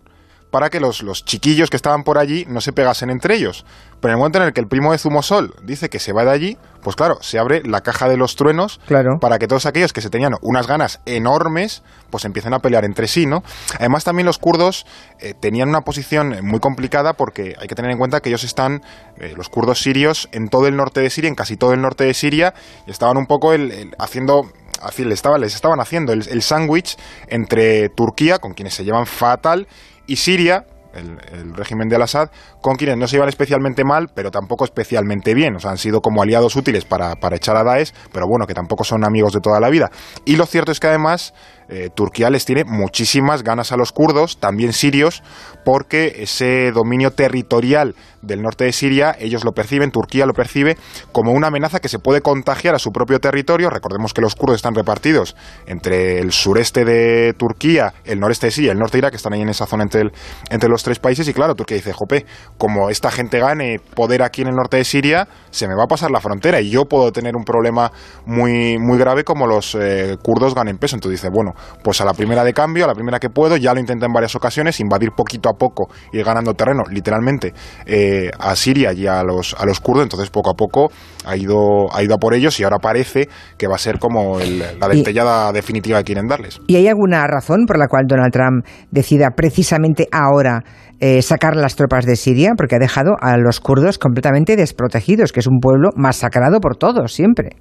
para 0.50 0.70
que 0.70 0.80
los, 0.80 1.02
los, 1.02 1.26
chiquillos 1.26 1.68
que 1.68 1.76
estaban 1.76 2.02
por 2.02 2.16
allí 2.16 2.46
no 2.48 2.62
se 2.62 2.72
pegasen 2.72 3.10
entre 3.10 3.34
ellos. 3.34 3.66
Pero 4.02 4.14
en 4.14 4.16
el 4.16 4.18
momento 4.18 4.38
en 4.38 4.44
el 4.46 4.52
que 4.52 4.60
el 4.60 4.66
primo 4.66 4.90
de 4.90 4.98
Zumosol 4.98 5.54
dice 5.62 5.88
que 5.88 6.00
se 6.00 6.12
va 6.12 6.24
de 6.24 6.32
allí, 6.32 6.58
pues 6.82 6.96
claro, 6.96 7.18
se 7.22 7.38
abre 7.38 7.62
la 7.64 7.82
caja 7.82 8.08
de 8.08 8.16
los 8.16 8.34
truenos 8.34 8.80
para 9.20 9.38
que 9.38 9.46
todos 9.46 9.64
aquellos 9.64 9.92
que 9.92 10.00
se 10.00 10.10
tenían 10.10 10.34
unas 10.42 10.66
ganas 10.66 11.00
enormes, 11.06 11.84
pues 12.10 12.24
empiecen 12.24 12.52
a 12.52 12.58
pelear 12.58 12.84
entre 12.84 13.06
sí, 13.06 13.26
¿no? 13.26 13.44
Además 13.78 14.02
también 14.02 14.26
los 14.26 14.38
kurdos 14.38 14.86
eh, 15.20 15.34
tenían 15.38 15.68
una 15.68 15.82
posición 15.82 16.36
muy 16.42 16.58
complicada 16.58 17.12
porque 17.12 17.54
hay 17.60 17.68
que 17.68 17.76
tener 17.76 17.92
en 17.92 17.98
cuenta 17.98 18.18
que 18.18 18.30
ellos 18.30 18.42
están, 18.42 18.82
eh, 19.18 19.34
los 19.36 19.48
kurdos 19.48 19.80
sirios, 19.80 20.28
en 20.32 20.48
todo 20.48 20.66
el 20.66 20.76
norte 20.76 21.00
de 21.00 21.08
Siria, 21.08 21.28
en 21.28 21.36
casi 21.36 21.56
todo 21.56 21.72
el 21.72 21.80
norte 21.80 22.02
de 22.02 22.12
Siria, 22.12 22.54
y 22.88 22.90
estaban 22.90 23.16
un 23.16 23.26
poco 23.26 23.52
el, 23.52 23.94
haciendo 24.00 24.50
les 24.98 25.12
estaban, 25.12 25.40
les 25.40 25.54
estaban 25.54 25.78
haciendo 25.78 26.12
el, 26.12 26.26
el 26.28 26.42
sándwich 26.42 26.96
entre 27.28 27.88
Turquía, 27.88 28.38
con 28.38 28.52
quienes 28.52 28.74
se 28.74 28.84
llevan 28.84 29.06
fatal, 29.06 29.68
y 30.08 30.16
Siria, 30.16 30.66
el, 30.94 31.54
régimen 31.54 31.88
de 31.88 31.96
Al-Assad, 31.96 32.30
con 32.60 32.76
quienes 32.76 32.96
no 32.96 33.06
se 33.06 33.16
iban 33.16 33.28
especialmente 33.28 33.84
mal, 33.84 34.08
pero 34.14 34.30
tampoco 34.30 34.64
especialmente 34.64 35.34
bien. 35.34 35.56
O 35.56 35.60
sea, 35.60 35.70
han 35.70 35.78
sido 35.78 36.00
como 36.00 36.22
aliados 36.22 36.56
útiles 36.56 36.84
para, 36.84 37.16
para 37.16 37.36
echar 37.36 37.56
a 37.56 37.64
Daesh, 37.64 37.92
pero 38.12 38.26
bueno, 38.26 38.46
que 38.46 38.54
tampoco 38.54 38.84
son 38.84 39.04
amigos 39.04 39.32
de 39.32 39.40
toda 39.40 39.60
la 39.60 39.68
vida. 39.68 39.90
Y 40.24 40.36
lo 40.36 40.46
cierto 40.46 40.72
es 40.72 40.80
que 40.80 40.88
además 40.88 41.34
eh, 41.72 41.88
Turquía 41.94 42.28
les 42.28 42.44
tiene 42.44 42.64
muchísimas 42.64 43.42
ganas 43.42 43.72
a 43.72 43.76
los 43.76 43.92
kurdos, 43.92 44.38
también 44.38 44.74
sirios, 44.74 45.22
porque 45.64 46.16
ese 46.18 46.70
dominio 46.70 47.12
territorial 47.12 47.94
del 48.20 48.42
norte 48.42 48.64
de 48.64 48.72
Siria, 48.72 49.16
ellos 49.18 49.44
lo 49.44 49.52
perciben, 49.52 49.90
Turquía 49.90 50.26
lo 50.26 50.34
percibe 50.34 50.76
como 51.12 51.32
una 51.32 51.48
amenaza 51.48 51.80
que 51.80 51.88
se 51.88 51.98
puede 51.98 52.20
contagiar 52.20 52.74
a 52.74 52.78
su 52.78 52.90
propio 52.90 53.18
territorio. 53.18 53.70
Recordemos 53.70 54.12
que 54.12 54.20
los 54.20 54.34
kurdos 54.34 54.56
están 54.56 54.74
repartidos 54.74 55.34
entre 55.66 56.18
el 56.18 56.32
sureste 56.32 56.84
de 56.84 57.32
Turquía, 57.32 57.94
el 58.04 58.20
noreste 58.20 58.48
de 58.48 58.50
Siria, 58.52 58.72
el 58.72 58.78
norte 58.78 58.92
de 58.92 58.98
Irak, 58.98 59.10
que 59.12 59.16
están 59.16 59.32
ahí 59.32 59.40
en 59.40 59.48
esa 59.48 59.66
zona 59.66 59.82
entre, 59.84 60.02
entre 60.50 60.68
los 60.68 60.82
tres 60.82 60.98
países. 60.98 61.26
Y 61.26 61.32
claro, 61.32 61.54
Turquía 61.54 61.76
dice, 61.78 61.92
jope, 61.92 62.26
como 62.58 62.90
esta 62.90 63.10
gente 63.10 63.38
gane 63.38 63.80
poder 63.94 64.22
aquí 64.22 64.42
en 64.42 64.48
el 64.48 64.54
norte 64.54 64.76
de 64.76 64.84
Siria, 64.84 65.28
se 65.50 65.66
me 65.66 65.74
va 65.74 65.84
a 65.84 65.88
pasar 65.88 66.10
la 66.10 66.20
frontera 66.20 66.60
y 66.60 66.70
yo 66.70 66.84
puedo 66.84 67.12
tener 67.12 67.34
un 67.34 67.44
problema 67.44 67.90
muy, 68.26 68.78
muy 68.78 68.98
grave 68.98 69.24
como 69.24 69.46
los 69.46 69.74
eh, 69.74 70.16
kurdos 70.22 70.54
ganen 70.54 70.78
peso. 70.78 70.96
Entonces 70.96 71.20
dice, 71.20 71.30
bueno, 71.32 71.54
pues 71.82 72.00
a 72.00 72.04
la 72.04 72.14
primera 72.14 72.44
de 72.44 72.52
cambio, 72.52 72.84
a 72.84 72.88
la 72.88 72.94
primera 72.94 73.18
que 73.18 73.30
puedo, 73.30 73.56
ya 73.56 73.74
lo 73.74 73.80
intenté 73.80 74.06
en 74.06 74.12
varias 74.12 74.34
ocasiones, 74.34 74.80
invadir 74.80 75.10
poquito 75.16 75.48
a 75.48 75.54
poco, 75.54 75.88
ir 76.12 76.24
ganando 76.24 76.54
terreno, 76.54 76.82
literalmente, 76.90 77.52
eh, 77.86 78.30
a 78.38 78.54
Siria 78.56 78.92
y 78.92 79.06
a 79.06 79.22
los, 79.22 79.54
a 79.58 79.64
los 79.66 79.80
kurdos, 79.80 80.04
entonces 80.04 80.30
poco 80.30 80.50
a 80.50 80.54
poco 80.54 80.90
ha 81.24 81.36
ido, 81.36 81.94
ha 81.94 82.02
ido 82.02 82.14
a 82.14 82.18
por 82.18 82.34
ellos 82.34 82.58
y 82.60 82.64
ahora 82.64 82.78
parece 82.78 83.28
que 83.56 83.66
va 83.66 83.76
a 83.76 83.78
ser 83.78 83.98
como 83.98 84.38
la 84.38 84.88
dentellada 84.88 85.52
definitiva 85.52 85.98
que 85.98 86.04
quieren 86.04 86.26
darles. 86.26 86.60
¿Y 86.66 86.76
hay 86.76 86.88
alguna 86.88 87.26
razón 87.26 87.64
por 87.66 87.78
la 87.78 87.88
cual 87.88 88.04
Donald 88.06 88.32
Trump 88.32 88.66
decida 88.90 89.30
precisamente 89.34 90.08
ahora 90.12 90.62
eh, 91.04 91.20
sacar 91.20 91.56
las 91.56 91.74
tropas 91.74 92.06
de 92.06 92.14
Siria? 92.14 92.52
Porque 92.56 92.76
ha 92.76 92.78
dejado 92.78 93.16
a 93.20 93.36
los 93.36 93.58
kurdos 93.58 93.98
completamente 93.98 94.54
desprotegidos, 94.54 95.32
que 95.32 95.40
es 95.40 95.48
un 95.48 95.58
pueblo 95.58 95.88
masacrado 95.96 96.60
por 96.60 96.76
todos, 96.76 97.12
siempre. 97.12 97.56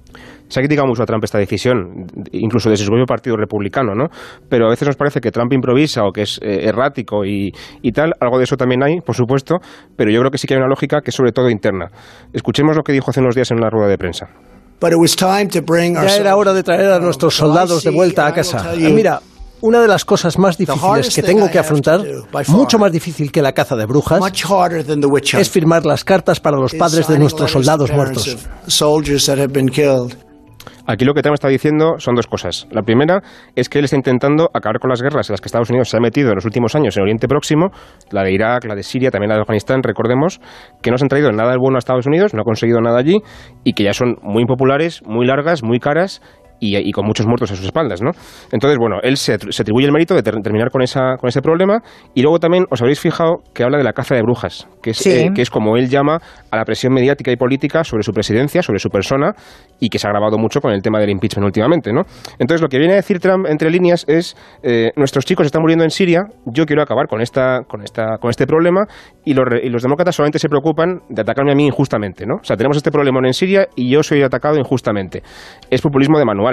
Se 0.46 0.60
ha 0.60 0.62
criticado 0.62 0.86
mucho 0.86 1.02
a 1.02 1.06
Trump 1.06 1.24
esta 1.24 1.38
decisión, 1.38 2.06
incluso 2.30 2.70
desde 2.70 2.84
su 2.84 2.90
propio 2.90 3.04
partido 3.04 3.36
republicano, 3.36 3.96
¿no? 3.96 4.06
Pero 4.48 4.66
a 4.66 4.70
veces 4.70 4.86
nos 4.86 4.96
parece 4.96 5.20
que 5.20 5.32
Trump 5.32 5.52
improvisa 5.52 6.04
o 6.04 6.12
que 6.12 6.22
es 6.22 6.38
eh, 6.40 6.68
errático 6.68 7.24
y, 7.24 7.50
y, 7.82 7.90
tal. 7.90 8.12
Algo 8.20 8.38
de 8.38 8.44
eso 8.44 8.56
también 8.56 8.84
hay, 8.84 9.00
por 9.00 9.16
supuesto, 9.16 9.56
pero 9.96 10.12
yo 10.12 10.20
creo 10.20 10.30
que 10.30 10.38
sí 10.38 10.46
que 10.46 10.54
hay 10.54 10.58
una 10.58 10.68
lógica 10.68 11.00
que 11.00 11.10
es 11.10 11.16
sobre 11.16 11.32
todo 11.32 11.50
interna. 11.50 11.90
Escuchemos 12.32 12.76
lo 12.76 12.84
que 12.84 12.92
dijo 12.92 13.10
hace 13.10 13.18
unos 13.18 13.34
días 13.34 13.50
en 13.50 13.56
una 13.56 13.70
rueda 13.70 13.88
de 13.88 13.98
prensa. 13.98 14.28
Ya 16.02 16.16
era 16.16 16.36
hora 16.36 16.52
de 16.52 16.62
traer 16.62 16.92
a 16.92 16.98
nuestros 17.00 17.34
soldados 17.34 17.82
de 17.82 17.90
vuelta 17.90 18.26
a 18.26 18.32
casa. 18.32 18.72
Mira, 18.76 19.20
una 19.62 19.80
de 19.80 19.88
las 19.88 20.04
cosas 20.04 20.38
más 20.38 20.58
difíciles 20.58 21.14
que 21.14 21.22
tengo 21.22 21.48
que 21.50 21.58
afrontar, 21.58 22.02
mucho 22.48 22.78
más 22.78 22.92
difícil 22.92 23.32
que 23.32 23.40
la 23.40 23.52
caza 23.52 23.76
de 23.76 23.86
brujas, 23.86 24.20
es 25.38 25.50
firmar 25.50 25.86
las 25.86 26.04
cartas 26.04 26.40
para 26.40 26.58
los 26.58 26.74
padres 26.74 27.08
de 27.08 27.18
nuestros 27.18 27.50
soldados 27.50 27.90
muertos. 27.92 28.36
Aquí 30.84 31.04
lo 31.04 31.14
que 31.14 31.22
Trump 31.22 31.34
está 31.34 31.48
diciendo 31.48 31.94
son 31.98 32.16
dos 32.16 32.26
cosas. 32.26 32.66
La 32.72 32.82
primera 32.82 33.22
es 33.54 33.68
que 33.68 33.78
él 33.78 33.84
está 33.84 33.96
intentando 33.96 34.50
acabar 34.52 34.80
con 34.80 34.90
las 34.90 35.00
guerras 35.00 35.28
en 35.30 35.34
las 35.34 35.40
que 35.40 35.46
Estados 35.46 35.70
Unidos 35.70 35.88
se 35.88 35.96
ha 35.96 36.00
metido 36.00 36.30
en 36.30 36.34
los 36.34 36.44
últimos 36.44 36.74
años 36.74 36.96
en 36.96 37.04
Oriente 37.04 37.28
Próximo, 37.28 37.70
la 38.10 38.24
de 38.24 38.32
Irak, 38.32 38.64
la 38.64 38.74
de 38.74 38.82
Siria, 38.82 39.10
también 39.10 39.28
la 39.28 39.36
de 39.36 39.42
Afganistán, 39.42 39.82
recordemos, 39.84 40.40
que 40.82 40.90
no 40.90 40.98
se 40.98 41.04
han 41.04 41.08
traído 41.08 41.30
nada 41.30 41.50
del 41.50 41.60
bueno 41.60 41.76
a 41.76 41.78
Estados 41.78 42.06
Unidos, 42.06 42.34
no 42.34 42.42
ha 42.42 42.44
conseguido 42.44 42.80
nada 42.80 42.98
allí 42.98 43.20
y 43.62 43.74
que 43.74 43.84
ya 43.84 43.92
son 43.92 44.16
muy 44.22 44.42
impopulares, 44.42 45.02
muy 45.06 45.24
largas, 45.24 45.62
muy 45.62 45.78
caras 45.78 46.20
y, 46.62 46.92
con 46.92 47.04
muchos 47.04 47.26
muertos 47.26 47.50
a 47.50 47.56
sus 47.56 47.66
espaldas, 47.66 48.00
¿no? 48.00 48.10
Entonces, 48.52 48.78
bueno, 48.78 48.98
él 49.02 49.16
se, 49.16 49.34
atribuye 49.34 49.86
el 49.86 49.92
mérito 49.92 50.14
de 50.14 50.22
terminar 50.22 50.70
con, 50.70 50.82
esa, 50.82 51.16
con 51.18 51.28
ese 51.28 51.42
problema 51.42 51.80
y 52.14 52.22
luego 52.22 52.38
también 52.38 52.66
os 52.70 52.80
habréis 52.80 53.00
fijado 53.00 53.38
que 53.52 53.64
habla 53.64 53.78
de 53.78 53.84
la 53.84 53.92
caza 53.92 54.14
de 54.14 54.22
brujas, 54.22 54.68
que 54.80 54.90
es, 54.90 55.06
eh, 55.06 55.30
que 55.34 55.42
es 55.42 55.50
como 55.50 55.76
él 55.76 55.88
llama 55.88 56.20
a 56.50 56.56
la 56.56 56.64
presión 56.64 56.92
mediática 56.92 57.32
y 57.32 57.36
política 57.36 57.82
sobre 57.82 58.04
su 58.04 58.12
presidencia, 58.12 58.62
sobre 58.62 58.78
su 58.78 58.90
persona 58.90 59.32
y 59.80 59.88
que 59.88 59.98
se 59.98 60.06
ha 60.06 60.10
grabado 60.10 60.38
mucho 60.38 60.60
con 60.60 60.72
el 60.72 60.82
tema 60.82 61.00
del 61.00 61.10
impeachment 61.10 61.46
últimamente, 61.46 61.92
¿no? 61.92 62.02
Entonces, 62.38 62.62
lo 62.62 62.68
que 62.68 62.78
viene 62.78 62.92
a 62.92 62.96
decir 62.96 63.18
Trump 63.18 63.46
entre 63.48 63.70
líneas 63.70 64.04
es 64.06 64.36
eh, 64.62 64.92
nuestros 64.96 65.24
chicos 65.24 65.46
están 65.46 65.62
muriendo 65.62 65.84
en 65.84 65.90
Siria, 65.90 66.20
yo 66.46 66.64
quiero 66.64 66.82
acabar 66.82 67.08
con 67.08 67.20
esta 67.20 67.62
con 67.66 67.82
esta 67.82 68.18
con 68.18 68.30
este 68.30 68.46
problema 68.46 68.86
y 69.24 69.34
los, 69.34 69.46
y 69.62 69.68
los 69.68 69.82
demócratas 69.82 70.14
solamente 70.14 70.38
se 70.38 70.48
preocupan 70.48 71.00
de 71.08 71.22
atacarme 71.22 71.52
a 71.52 71.54
mí 71.54 71.66
injustamente, 71.66 72.24
¿no? 72.24 72.36
O 72.36 72.44
sea, 72.44 72.56
tenemos 72.56 72.76
este 72.76 72.90
problema 72.90 73.18
en 73.24 73.32
Siria 73.32 73.66
y 73.74 73.90
yo 73.90 74.02
soy 74.02 74.22
atacado 74.22 74.56
injustamente. 74.56 75.22
Es 75.70 75.80
populismo 75.80 76.18
de 76.18 76.24
manual 76.24 76.51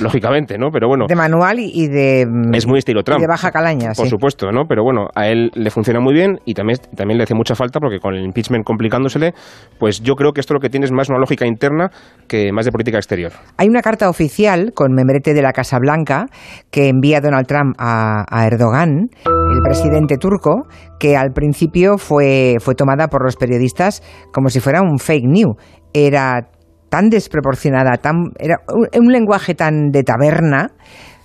lógicamente, 0.00 0.58
¿no? 0.58 0.70
Pero 0.70 0.88
bueno. 0.88 1.06
De 1.08 1.16
manual 1.16 1.58
y 1.60 1.88
de. 1.88 2.26
Mm, 2.26 2.54
es 2.54 2.66
muy 2.66 2.78
estilo 2.78 3.02
Trump. 3.02 3.20
de 3.20 3.26
baja 3.26 3.50
calaña, 3.50 3.92
Por 3.96 4.08
supuesto, 4.08 4.50
¿no? 4.52 4.64
Pero 4.68 4.82
bueno, 4.82 5.08
a 5.14 5.28
él 5.28 5.50
le 5.54 5.70
funciona 5.70 6.00
muy 6.00 6.14
bien 6.14 6.38
y 6.44 6.54
también, 6.54 6.78
también 6.94 7.18
le 7.18 7.24
hace 7.24 7.34
mucha 7.34 7.54
falta 7.54 7.80
porque 7.80 7.98
con 7.98 8.14
el 8.14 8.24
impeachment 8.24 8.64
complicándosele, 8.64 9.32
pues 9.78 10.00
yo 10.02 10.14
creo 10.14 10.32
que 10.32 10.40
esto 10.40 10.54
lo 10.54 10.60
que 10.60 10.68
tiene 10.68 10.86
es 10.86 10.92
más 10.92 11.08
una 11.08 11.18
lógica 11.18 11.46
interna 11.46 11.90
que 12.28 12.52
más 12.52 12.64
de 12.64 12.72
política 12.72 12.98
exterior. 12.98 13.32
Hay 13.56 13.68
una 13.68 13.82
carta 13.82 14.08
oficial 14.08 14.72
con 14.74 14.92
membrete 14.92 15.34
de 15.34 15.42
la 15.42 15.52
Casa 15.52 15.78
Blanca 15.78 16.26
que 16.70 16.88
envía 16.88 17.20
Donald 17.20 17.46
Trump 17.46 17.74
a, 17.78 18.24
a 18.28 18.46
Erdogan, 18.46 19.08
el 19.24 19.62
presidente 19.62 20.16
turco, 20.16 20.66
que 20.98 21.16
al 21.16 21.32
principio 21.32 21.98
fue, 21.98 22.56
fue 22.60 22.74
tomada 22.74 23.08
por 23.08 23.24
los 23.24 23.36
periodistas 23.36 24.02
como 24.32 24.48
si 24.48 24.60
fuera 24.60 24.82
un 24.82 24.98
fake 24.98 25.26
news. 25.26 25.56
Era 25.92 26.48
tan 26.96 27.10
desproporcionada, 27.10 27.98
tan, 27.98 28.32
era 28.38 28.56
un, 28.72 29.12
lenguaje 29.12 29.54
tan 29.54 29.90
de 29.90 30.02
taberna. 30.02 30.70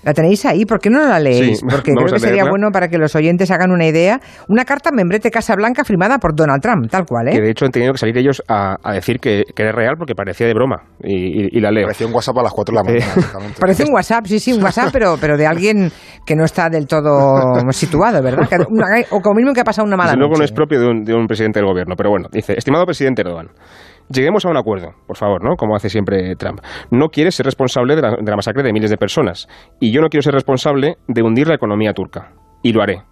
¿La 0.04 0.14
tenéis 0.14 0.44
ahí? 0.46 0.66
¿Por 0.66 0.80
qué 0.80 0.90
no 0.90 1.08
la 1.08 1.20
leéis? 1.20 1.62
Porque 1.70 1.94
creo 1.94 2.08
que 2.08 2.20
sería 2.20 2.44
bueno 2.50 2.72
para 2.74 2.88
que 2.88 2.98
los 2.98 3.16
oyentes 3.16 3.52
hagan 3.52 3.72
una 3.72 3.86
idea. 3.86 4.20
Una 4.50 4.66
carta 4.66 4.90
membrete 4.92 5.30
Casa 5.30 5.56
Blanca 5.56 5.86
firmada 5.86 6.18
por 6.18 6.36
Donald 6.36 6.60
Trump, 6.60 6.90
tal 6.90 7.06
cual, 7.06 7.30
¿eh? 7.30 7.34
Que 7.34 7.42
de 7.42 7.52
hecho 7.52 7.66
han 7.66 7.72
tenido 7.72 7.94
que 7.94 8.00
salir 8.00 8.18
ellos 8.18 8.42
a, 8.50 8.78
decir 8.94 9.20
que, 9.20 9.44
era 9.56 9.72
real 9.72 9.94
porque 9.98 10.16
parecía 10.16 10.48
de 10.48 10.54
broma. 10.56 10.82
Y, 11.04 11.58
la 11.62 11.70
leo. 11.72 11.86
Parecía 11.86 12.08
un 12.08 12.14
WhatsApp 12.14 12.40
a 12.40 12.44
las 12.44 12.52
4 12.52 12.74
de 12.74 12.76
la 12.76 12.84
mañana. 12.84 13.54
Parece 13.60 13.84
un 13.84 13.94
WhatsApp, 13.94 14.26
sí, 14.26 14.40
sí, 14.40 14.52
un 14.52 14.64
WhatsApp, 14.64 14.90
pero, 14.92 15.18
pero 15.22 15.38
de 15.38 15.46
alguien 15.46 15.92
que 16.26 16.36
no 16.36 16.44
está 16.44 16.68
del 16.68 16.88
todo 16.88 17.72
situado, 17.72 18.22
¿verdad? 18.24 18.50
o 19.12 19.22
como 19.22 19.36
mismo 19.36 19.54
que 19.54 19.62
ha 19.62 19.64
pasado 19.64 19.88
una 19.88 19.96
mala 19.96 20.16
Luego 20.16 20.36
no 20.36 20.44
es 20.44 20.52
propio 20.52 20.82
de 20.82 20.88
un, 20.88 21.04
de 21.04 21.14
un 21.14 21.28
presidente 21.28 21.60
del 21.60 21.68
gobierno, 21.68 21.96
pero 21.96 22.10
bueno, 22.10 22.28
dice, 22.32 22.56
estimado 22.58 22.86
presidente 22.86 23.22
Erdogan, 23.22 23.50
Lleguemos 24.12 24.46
a 24.46 24.50
un 24.50 24.58
acuerdo, 24.58 24.94
por 25.08 25.16
favor, 25.16 25.44
¿no? 25.44 25.56
Como 25.56 25.76
hace 25.76 25.90
siempre 25.90 26.36
Trump. 26.36 26.60
No 26.90 27.10
quiere 27.10 27.32
ser 27.32 27.46
responsable 27.46 27.96
de 27.96 28.02
la 28.02 28.36
masacre 28.36 28.64
de 28.64 28.74
miles 28.74 28.90
de 28.90 28.98
personas. 28.98 29.48
Y 29.80 29.92
yo 29.92 30.02
no 30.02 30.10
quiero 30.10 30.22
ser 30.22 30.34
responsable 30.34 30.98
de 31.08 31.22
hundir 31.22 31.48
la 31.48 31.56
economía 31.56 31.94
turca. 31.94 32.34
Y 32.64 32.74
lo 32.74 32.82
haré. 32.82 33.04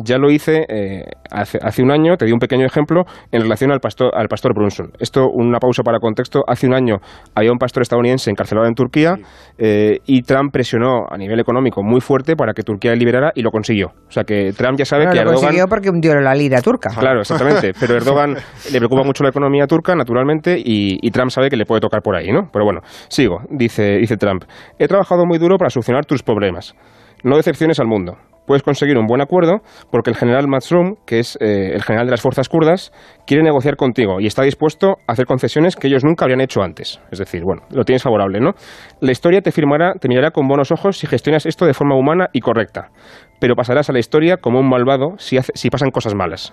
Ya 0.00 0.16
lo 0.16 0.30
hice 0.30 0.64
eh, 0.68 1.06
hace, 1.28 1.58
hace, 1.60 1.82
un 1.82 1.90
año, 1.90 2.16
te 2.16 2.24
di 2.24 2.30
un 2.30 2.38
pequeño 2.38 2.64
ejemplo 2.64 3.02
en 3.32 3.42
relación 3.42 3.72
al 3.72 3.80
pastor, 3.80 4.12
al 4.14 4.28
pastor 4.28 4.54
Brunson. 4.54 4.92
Esto, 5.00 5.28
una 5.28 5.58
pausa 5.58 5.82
para 5.82 5.98
contexto. 5.98 6.44
Hace 6.46 6.68
un 6.68 6.74
año 6.74 6.98
había 7.34 7.50
un 7.50 7.58
pastor 7.58 7.82
estadounidense 7.82 8.30
encarcelado 8.30 8.68
en 8.68 8.74
Turquía 8.74 9.16
eh, 9.58 9.98
y 10.06 10.22
Trump 10.22 10.52
presionó 10.52 11.06
a 11.10 11.16
nivel 11.16 11.40
económico 11.40 11.82
muy 11.82 12.00
fuerte 12.00 12.36
para 12.36 12.52
que 12.52 12.62
Turquía 12.62 12.92
le 12.92 12.98
liberara 12.98 13.32
y 13.34 13.42
lo 13.42 13.50
consiguió. 13.50 13.88
O 13.88 14.12
sea 14.12 14.22
que 14.22 14.52
Trump 14.52 14.78
ya 14.78 14.84
sabe 14.84 15.08
que 15.10 15.24
lo 15.24 15.32
consiguió 15.32 15.66
porque 15.66 15.90
hundió 15.90 16.14
la 16.20 16.32
lira 16.32 16.62
turca. 16.62 16.90
Claro, 16.96 17.20
exactamente. 17.20 17.72
Pero 17.78 17.96
Erdogan 17.96 18.36
le 18.72 18.78
preocupa 18.78 19.02
mucho 19.02 19.24
la 19.24 19.30
economía 19.30 19.66
turca, 19.66 19.96
naturalmente, 19.96 20.56
y, 20.58 20.98
y, 21.02 21.10
Trump 21.10 21.30
sabe 21.30 21.50
que 21.50 21.56
le 21.56 21.64
puede 21.64 21.80
tocar 21.80 22.02
por 22.02 22.14
ahí, 22.14 22.30
¿no? 22.30 22.48
Pero 22.52 22.64
bueno, 22.64 22.82
sigo. 23.08 23.40
Dice, 23.50 23.96
dice 23.96 24.16
Trump. 24.16 24.44
He 24.78 24.86
trabajado 24.86 25.26
muy 25.26 25.38
duro 25.38 25.56
para 25.58 25.70
solucionar 25.70 26.04
tus 26.04 26.22
problemas. 26.22 26.76
No 27.24 27.36
decepciones 27.36 27.80
al 27.80 27.88
mundo 27.88 28.16
puedes 28.48 28.64
conseguir 28.64 28.98
un 28.98 29.06
buen 29.06 29.20
acuerdo 29.20 29.60
porque 29.92 30.10
el 30.10 30.16
general 30.16 30.48
Matsrum, 30.48 30.96
que 31.06 31.20
es 31.20 31.38
eh, 31.40 31.70
el 31.74 31.82
general 31.82 32.06
de 32.06 32.10
las 32.10 32.22
fuerzas 32.22 32.48
kurdas, 32.48 32.90
quiere 33.26 33.44
negociar 33.44 33.76
contigo 33.76 34.20
y 34.20 34.26
está 34.26 34.42
dispuesto 34.42 34.96
a 35.06 35.12
hacer 35.12 35.26
concesiones 35.26 35.76
que 35.76 35.86
ellos 35.86 36.04
nunca 36.04 36.24
habrían 36.24 36.40
hecho 36.40 36.62
antes. 36.62 37.00
Es 37.12 37.18
decir, 37.20 37.42
bueno, 37.44 37.62
lo 37.70 37.84
tienes 37.84 38.02
favorable, 38.02 38.40
¿no? 38.40 38.52
La 39.00 39.12
historia 39.12 39.42
te 39.42 39.52
firmará, 39.52 39.92
te 40.00 40.08
mirará 40.08 40.32
con 40.32 40.48
buenos 40.48 40.72
ojos 40.72 40.98
si 40.98 41.06
gestionas 41.06 41.46
esto 41.46 41.66
de 41.66 41.74
forma 41.74 41.94
humana 41.94 42.28
y 42.32 42.40
correcta, 42.40 42.90
pero 43.38 43.54
pasarás 43.54 43.90
a 43.90 43.92
la 43.92 43.98
historia 44.00 44.38
como 44.38 44.58
un 44.58 44.68
malvado 44.68 45.18
si, 45.18 45.38
si 45.54 45.70
pasan 45.70 45.90
cosas 45.90 46.14
malas. 46.14 46.52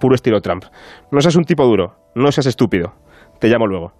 puro 0.00 0.14
estilo 0.14 0.40
Trump. 0.40 0.64
No 1.10 1.20
seas 1.20 1.36
un 1.36 1.44
tipo 1.44 1.64
duro, 1.64 1.94
no 2.14 2.30
seas 2.32 2.46
estúpido. 2.46 2.94
Te 3.38 3.48
llamo 3.48 3.66
luego. 3.66 3.92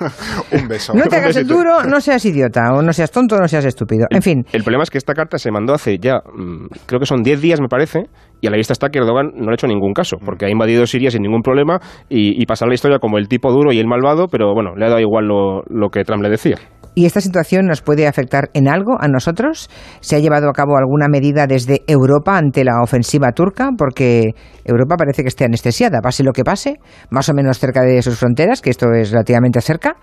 un 0.52 0.68
beso. 0.68 0.94
No 0.94 1.04
te 1.04 1.16
hagas 1.16 1.36
el 1.36 1.46
duro, 1.46 1.82
no 1.84 2.00
seas 2.00 2.24
idiota, 2.24 2.72
o 2.72 2.82
no 2.82 2.92
seas 2.92 3.10
tonto, 3.10 3.36
no 3.38 3.48
seas 3.48 3.64
estúpido. 3.64 4.06
En 4.10 4.22
fin. 4.22 4.44
El 4.52 4.62
problema 4.62 4.84
es 4.84 4.90
que 4.90 4.98
esta 4.98 5.14
carta 5.14 5.38
se 5.38 5.50
mandó 5.50 5.74
hace 5.74 5.98
ya, 5.98 6.18
mm, 6.18 6.66
creo 6.86 7.00
que 7.00 7.06
son 7.06 7.22
10 7.22 7.40
días, 7.40 7.60
me 7.60 7.68
parece, 7.68 8.04
y 8.40 8.46
a 8.46 8.50
la 8.50 8.56
vista 8.56 8.72
está 8.72 8.90
que 8.90 8.98
Erdogan 8.98 9.32
no 9.34 9.46
le 9.46 9.52
ha 9.52 9.54
hecho 9.54 9.66
ningún 9.66 9.92
caso, 9.92 10.18
porque 10.24 10.46
ha 10.46 10.50
invadido 10.50 10.86
Siria 10.86 11.10
sin 11.10 11.22
ningún 11.22 11.42
problema 11.42 11.80
y, 12.08 12.40
y 12.40 12.46
pasar 12.46 12.68
la 12.68 12.74
historia 12.74 12.98
como 12.98 13.18
el 13.18 13.28
tipo 13.28 13.50
duro 13.50 13.72
y 13.72 13.78
el 13.78 13.86
malvado, 13.86 14.28
pero 14.28 14.52
bueno, 14.54 14.76
le 14.76 14.84
ha 14.84 14.88
dado 14.88 15.00
igual 15.00 15.26
lo, 15.26 15.62
lo 15.68 15.88
que 15.88 16.04
Trump 16.04 16.22
le 16.22 16.30
decía. 16.30 16.56
¿Y 16.98 17.04
esta 17.04 17.20
situación 17.20 17.66
nos 17.66 17.82
puede 17.82 18.06
afectar 18.08 18.48
en 18.54 18.68
algo 18.68 18.96
a 18.98 19.06
nosotros? 19.06 19.68
¿Se 20.00 20.16
ha 20.16 20.18
llevado 20.18 20.48
a 20.48 20.54
cabo 20.54 20.78
alguna 20.78 21.08
medida 21.08 21.46
desde 21.46 21.82
Europa 21.86 22.38
ante 22.38 22.64
la 22.64 22.80
ofensiva 22.82 23.32
turca? 23.32 23.68
Porque 23.76 24.30
Europa 24.64 24.96
parece 24.96 25.20
que 25.20 25.28
esté 25.28 25.44
anestesiada, 25.44 26.00
pase 26.00 26.24
lo 26.24 26.32
que 26.32 26.42
pase, 26.42 26.78
más 27.10 27.28
o 27.28 27.34
menos 27.34 27.58
cerca 27.58 27.82
de 27.82 28.00
sus 28.00 28.18
fronteras, 28.18 28.62
que 28.62 28.70
esto 28.70 28.86
es 28.94 29.10
relativamente 29.10 29.60
cerca. 29.60 29.96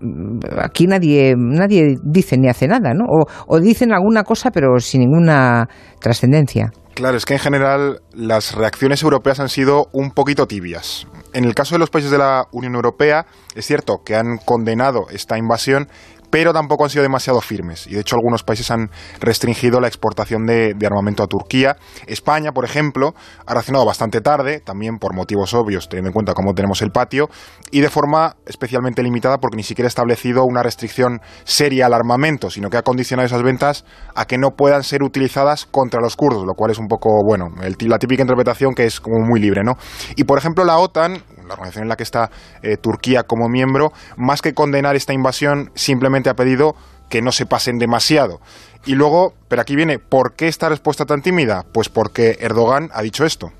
Mm, 0.00 0.38
aquí 0.64 0.86
nadie, 0.86 1.34
nadie 1.36 1.96
dice 2.02 2.38
ni 2.38 2.48
hace 2.48 2.66
nada, 2.66 2.94
¿no? 2.94 3.04
O, 3.04 3.26
o 3.46 3.60
dicen 3.60 3.92
alguna 3.92 4.24
cosa, 4.24 4.50
pero 4.50 4.78
sin 4.78 5.02
ninguna 5.02 5.68
trascendencia. 6.00 6.70
Claro, 6.98 7.16
es 7.16 7.26
que 7.26 7.34
en 7.34 7.40
general 7.40 8.00
las 8.12 8.56
reacciones 8.56 9.04
europeas 9.04 9.38
han 9.38 9.48
sido 9.48 9.86
un 9.92 10.10
poquito 10.10 10.46
tibias. 10.46 11.06
En 11.32 11.44
el 11.44 11.54
caso 11.54 11.76
de 11.76 11.78
los 11.78 11.90
países 11.90 12.10
de 12.10 12.18
la 12.18 12.46
Unión 12.50 12.74
Europea, 12.74 13.24
es 13.54 13.66
cierto 13.66 13.98
que 14.04 14.16
han 14.16 14.38
condenado 14.44 15.06
esta 15.12 15.38
invasión, 15.38 15.86
pero 16.30 16.52
tampoco 16.52 16.84
han 16.84 16.90
sido 16.90 17.02
demasiado 17.02 17.40
firmes. 17.40 17.86
Y 17.86 17.94
de 17.94 18.00
hecho 18.00 18.16
algunos 18.16 18.42
países 18.42 18.70
han 18.70 18.90
restringido 19.20 19.80
la 19.80 19.88
exportación 19.88 20.46
de, 20.46 20.74
armamento 20.84 21.22
a 21.22 21.26
Turquía. 21.26 21.76
España, 22.06 22.52
por 22.52 22.64
ejemplo, 22.64 23.14
ha 23.46 23.52
reaccionado 23.52 23.84
bastante 23.84 24.20
tarde, 24.20 24.60
también 24.60 24.98
por 24.98 25.14
motivos 25.14 25.52
obvios, 25.54 25.88
teniendo 25.88 26.08
en 26.08 26.14
cuenta 26.14 26.32
cómo 26.32 26.54
tenemos 26.54 26.80
el 26.82 26.90
patio, 26.90 27.28
y 27.70 27.80
de 27.80 27.90
forma 27.90 28.36
especialmente 28.46 29.02
limitada 29.02 29.38
porque 29.38 29.56
ni 29.56 29.62
siquiera 29.62 29.86
ha 29.86 29.88
establecido 29.88 30.44
una 30.44 30.62
restricción 30.62 31.20
seria 31.44 31.86
al 31.86 31.94
armamento, 31.94 32.50
sino 32.50 32.70
que 32.70 32.78
ha 32.78 32.82
condicionado 32.82 33.26
esas 33.26 33.42
ventas 33.42 33.84
a 34.14 34.24
que 34.24 34.38
no 34.38 34.52
puedan 34.56 34.82
ser 34.82 35.02
utilizadas 35.02 35.66
contra 35.66 36.00
los 36.00 36.16
kurdos, 36.16 36.44
lo 36.44 36.54
cual 36.54 36.70
es 36.70 36.78
un 36.78 36.88
poco, 36.88 37.10
bueno, 37.26 37.48
la 37.80 37.98
típica 37.98 38.22
interpretación 38.22 38.74
que 38.74 38.86
es 38.86 39.00
como 39.00 39.18
muy 39.26 39.40
libre, 39.40 39.62
¿no? 39.62 39.74
Y 40.16 40.24
por 40.24 40.38
ejemplo 40.38 40.64
la 40.64 40.78
OTAN, 40.78 41.22
la 41.48 41.54
organización 41.54 41.84
en 41.84 41.88
la 41.88 41.96
que 41.96 42.02
está 42.02 42.30
eh, 42.62 42.76
Turquía 42.76 43.22
como 43.24 43.48
miembro, 43.48 43.92
más 44.16 44.42
que 44.42 44.54
condenar 44.54 44.96
esta 44.96 45.12
invasión, 45.12 45.70
simplemente 45.74 46.30
ha 46.30 46.34
pedido 46.34 46.74
que 47.08 47.22
no 47.22 47.32
se 47.32 47.46
pasen 47.46 47.78
demasiado. 47.78 48.40
Y 48.86 48.94
luego, 48.94 49.34
pero 49.48 49.62
aquí 49.62 49.74
viene, 49.74 49.98
¿por 49.98 50.34
qué 50.34 50.48
esta 50.48 50.68
respuesta 50.68 51.04
tan 51.04 51.22
tímida? 51.22 51.64
Pues 51.72 51.88
porque 51.88 52.36
Erdogan 52.40 52.90
ha 52.92 53.02
dicho 53.02 53.24
esto. 53.24 53.50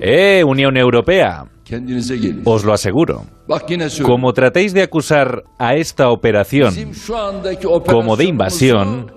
¡Eh, 0.00 0.44
Unión 0.44 0.76
Europea! 0.76 1.44
Os 2.44 2.64
lo 2.64 2.72
aseguro. 2.72 3.24
Como 4.04 4.32
tratéis 4.32 4.74
de 4.74 4.82
acusar 4.82 5.44
a 5.58 5.74
esta 5.74 6.10
operación 6.10 6.74
como 7.86 8.16
de 8.16 8.24
invasión, 8.24 9.12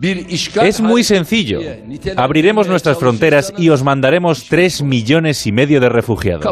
es 0.00 0.80
muy 0.80 1.04
sencillo. 1.04 1.60
Abriremos 2.16 2.68
nuestras 2.68 2.98
fronteras 2.98 3.52
y 3.56 3.70
os 3.70 3.82
mandaremos 3.82 4.46
3 4.48 4.82
millones 4.82 5.46
y 5.46 5.52
medio 5.52 5.80
de 5.80 5.88
refugiados. 5.88 6.44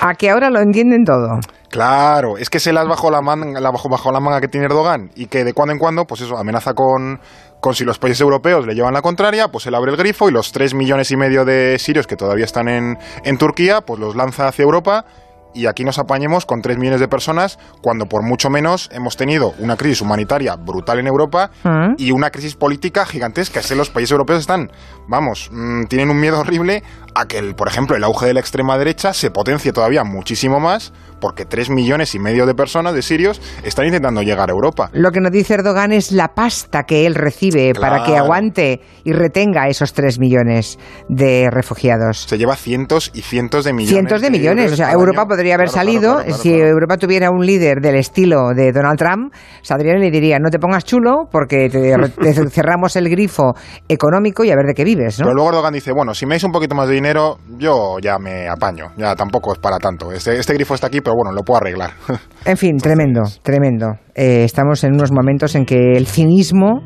A 0.00 0.14
que 0.14 0.30
ahora 0.30 0.50
lo 0.50 0.60
entienden 0.60 1.04
todo. 1.04 1.40
Claro, 1.70 2.38
es 2.38 2.50
que 2.50 2.60
se 2.60 2.72
las 2.72 2.86
bajo 2.86 3.10
la 3.10 3.20
manga, 3.20 3.60
la 3.60 3.72
bajo, 3.72 3.88
bajo 3.88 4.12
la 4.12 4.20
manga 4.20 4.40
que 4.40 4.46
tiene 4.46 4.66
Erdogan 4.66 5.10
y 5.16 5.26
que 5.26 5.42
de 5.42 5.52
cuando 5.54 5.72
en 5.72 5.80
cuando, 5.80 6.04
pues 6.04 6.20
eso, 6.20 6.36
amenaza 6.36 6.72
con, 6.74 7.18
con 7.60 7.74
si 7.74 7.84
los 7.84 7.98
países 7.98 8.20
europeos 8.20 8.64
le 8.64 8.74
llevan 8.74 8.94
la 8.94 9.02
contraria, 9.02 9.48
pues 9.48 9.66
él 9.66 9.74
abre 9.74 9.90
el 9.90 9.96
grifo 9.96 10.28
y 10.28 10.32
los 10.32 10.52
3 10.52 10.74
millones 10.74 11.10
y 11.10 11.16
medio 11.16 11.44
de 11.44 11.76
sirios 11.80 12.06
que 12.06 12.14
todavía 12.14 12.44
están 12.44 12.68
en, 12.68 12.96
en 13.24 13.38
Turquía, 13.38 13.80
pues 13.80 13.98
los 13.98 14.14
lanza 14.14 14.46
hacia 14.46 14.62
Europa 14.62 15.04
y 15.54 15.66
aquí 15.66 15.84
nos 15.84 15.98
apañemos 15.98 16.46
con 16.46 16.60
3 16.60 16.78
millones 16.78 17.00
de 17.00 17.08
personas 17.08 17.58
cuando 17.80 18.06
por 18.06 18.22
mucho 18.22 18.50
menos 18.50 18.88
hemos 18.92 19.16
tenido 19.16 19.54
una 19.58 19.76
crisis 19.76 20.02
humanitaria 20.02 20.56
brutal 20.56 20.98
en 20.98 21.06
Europa 21.06 21.50
mm. 21.62 21.94
y 21.98 22.10
una 22.10 22.30
crisis 22.30 22.54
política 22.54 23.06
gigantesca. 23.06 23.60
Es 23.60 23.68
que 23.68 23.74
los 23.74 23.90
países 23.90 24.12
europeos 24.12 24.40
están, 24.40 24.70
vamos, 25.08 25.48
mm, 25.52 25.84
tienen 25.84 26.10
un 26.10 26.20
miedo 26.20 26.40
horrible 26.40 26.82
a 27.14 27.26
que, 27.26 27.38
el, 27.38 27.54
por 27.54 27.68
ejemplo, 27.68 27.96
el 27.96 28.04
auge 28.04 28.26
de 28.26 28.34
la 28.34 28.40
extrema 28.40 28.76
derecha 28.76 29.12
se 29.14 29.30
potencie 29.30 29.72
todavía 29.72 30.04
muchísimo 30.04 30.60
más 30.60 30.92
porque 31.20 31.46
3 31.46 31.70
millones 31.70 32.14
y 32.14 32.18
medio 32.18 32.44
de 32.44 32.54
personas, 32.54 32.94
de 32.94 33.00
sirios, 33.00 33.40
están 33.62 33.86
intentando 33.86 34.20
llegar 34.20 34.50
a 34.50 34.52
Europa. 34.52 34.90
Lo 34.92 35.10
que 35.10 35.20
nos 35.20 35.32
dice 35.32 35.54
Erdogan 35.54 35.90
es 35.92 36.12
la 36.12 36.34
pasta 36.34 36.82
que 36.82 37.06
él 37.06 37.14
recibe 37.14 37.72
para 37.72 38.04
que 38.04 38.14
aguante 38.16 38.82
y 39.04 39.12
retenga 39.12 39.68
esos 39.68 39.94
3 39.94 40.18
millones 40.18 40.78
de 41.08 41.48
refugiados. 41.50 42.26
Se 42.28 42.36
lleva 42.36 42.56
cientos 42.56 43.10
y 43.14 43.22
cientos 43.22 43.64
de 43.64 43.72
millones. 43.72 43.94
Cientos 43.94 44.20
de, 44.20 44.30
millones. 44.30 44.72
O 44.72 44.76
sea, 44.76 44.92
Europa 44.92 45.26
podría 45.26 45.43
haber 45.52 45.68
salido, 45.68 46.20
si 46.32 46.52
Europa 46.52 46.96
tuviera 46.96 47.30
un 47.30 47.44
líder 47.44 47.80
del 47.80 47.96
estilo 47.96 48.54
de 48.54 48.72
Donald 48.72 48.98
Trump, 48.98 49.34
saldría 49.62 49.94
y 49.96 50.00
le 50.00 50.10
diría, 50.10 50.38
no 50.38 50.50
te 50.50 50.58
pongas 50.58 50.84
chulo 50.84 51.28
porque 51.30 51.68
te, 51.70 52.50
cerramos 52.50 52.96
el 52.96 53.08
grifo 53.08 53.54
económico 53.88 54.44
y 54.44 54.50
a 54.50 54.56
ver 54.56 54.66
de 54.66 54.74
qué 54.74 54.84
vives. 54.84 55.18
¿no? 55.18 55.24
Pero 55.24 55.34
luego 55.34 55.50
Erdogan 55.50 55.74
dice, 55.74 55.92
bueno, 55.92 56.14
si 56.14 56.26
me 56.26 56.34
dais 56.34 56.44
un 56.44 56.52
poquito 56.52 56.74
más 56.74 56.88
de 56.88 56.94
dinero, 56.94 57.38
yo 57.58 57.98
ya 58.00 58.18
me 58.18 58.48
apaño. 58.48 58.86
Ya 58.96 59.14
tampoco 59.14 59.52
es 59.52 59.58
para 59.58 59.78
tanto. 59.78 60.12
Este, 60.12 60.38
este 60.38 60.54
grifo 60.54 60.74
está 60.74 60.86
aquí, 60.86 61.00
pero 61.00 61.14
bueno, 61.16 61.34
lo 61.34 61.42
puedo 61.42 61.58
arreglar. 61.58 61.90
En 62.46 62.58
fin, 62.58 62.76
tremendo, 62.76 63.22
tremendo. 63.42 63.94
Eh, 64.14 64.44
estamos 64.44 64.84
en 64.84 64.92
unos 64.92 65.10
momentos 65.12 65.54
en 65.54 65.64
que 65.64 65.92
el 65.96 66.06
cinismo 66.06 66.82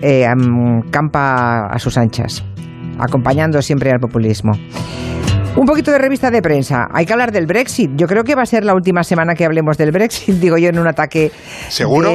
eh, 0.00 0.24
campa 0.90 1.66
a 1.66 1.78
sus 1.80 1.98
anchas, 1.98 2.44
acompañando 3.00 3.60
siempre 3.60 3.90
al 3.90 3.98
populismo. 3.98 4.52
Un 5.56 5.66
poquito 5.66 5.92
de 5.92 5.98
revista 5.98 6.32
de 6.32 6.42
prensa. 6.42 6.88
Hay 6.92 7.06
que 7.06 7.12
hablar 7.12 7.30
del 7.30 7.46
Brexit. 7.46 7.92
Yo 7.94 8.08
creo 8.08 8.24
que 8.24 8.34
va 8.34 8.42
a 8.42 8.46
ser 8.46 8.64
la 8.64 8.74
última 8.74 9.04
semana 9.04 9.34
que 9.34 9.44
hablemos 9.44 9.78
del 9.78 9.92
Brexit, 9.92 10.34
digo 10.40 10.58
yo, 10.58 10.68
en 10.68 10.78
un 10.80 10.88
ataque. 10.88 11.30
¿Seguro? 11.68 12.10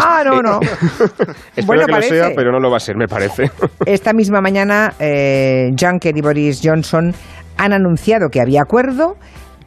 ah, 0.00 0.22
no, 0.24 0.40
no. 0.40 0.60
bueno, 1.66 1.84
que 1.84 1.92
lo 1.92 2.02
sea, 2.02 2.30
pero 2.34 2.50
no 2.52 2.60
lo 2.60 2.70
va 2.70 2.78
a 2.78 2.80
ser, 2.80 2.96
me 2.96 3.06
parece. 3.06 3.50
Esta 3.86 4.14
misma 4.14 4.40
mañana, 4.40 4.94
eh, 4.98 5.72
Juncker 5.78 6.16
y 6.16 6.22
Boris 6.22 6.62
Johnson 6.64 7.12
han 7.58 7.72
anunciado 7.74 8.30
que 8.30 8.40
había 8.40 8.62
acuerdo 8.62 9.16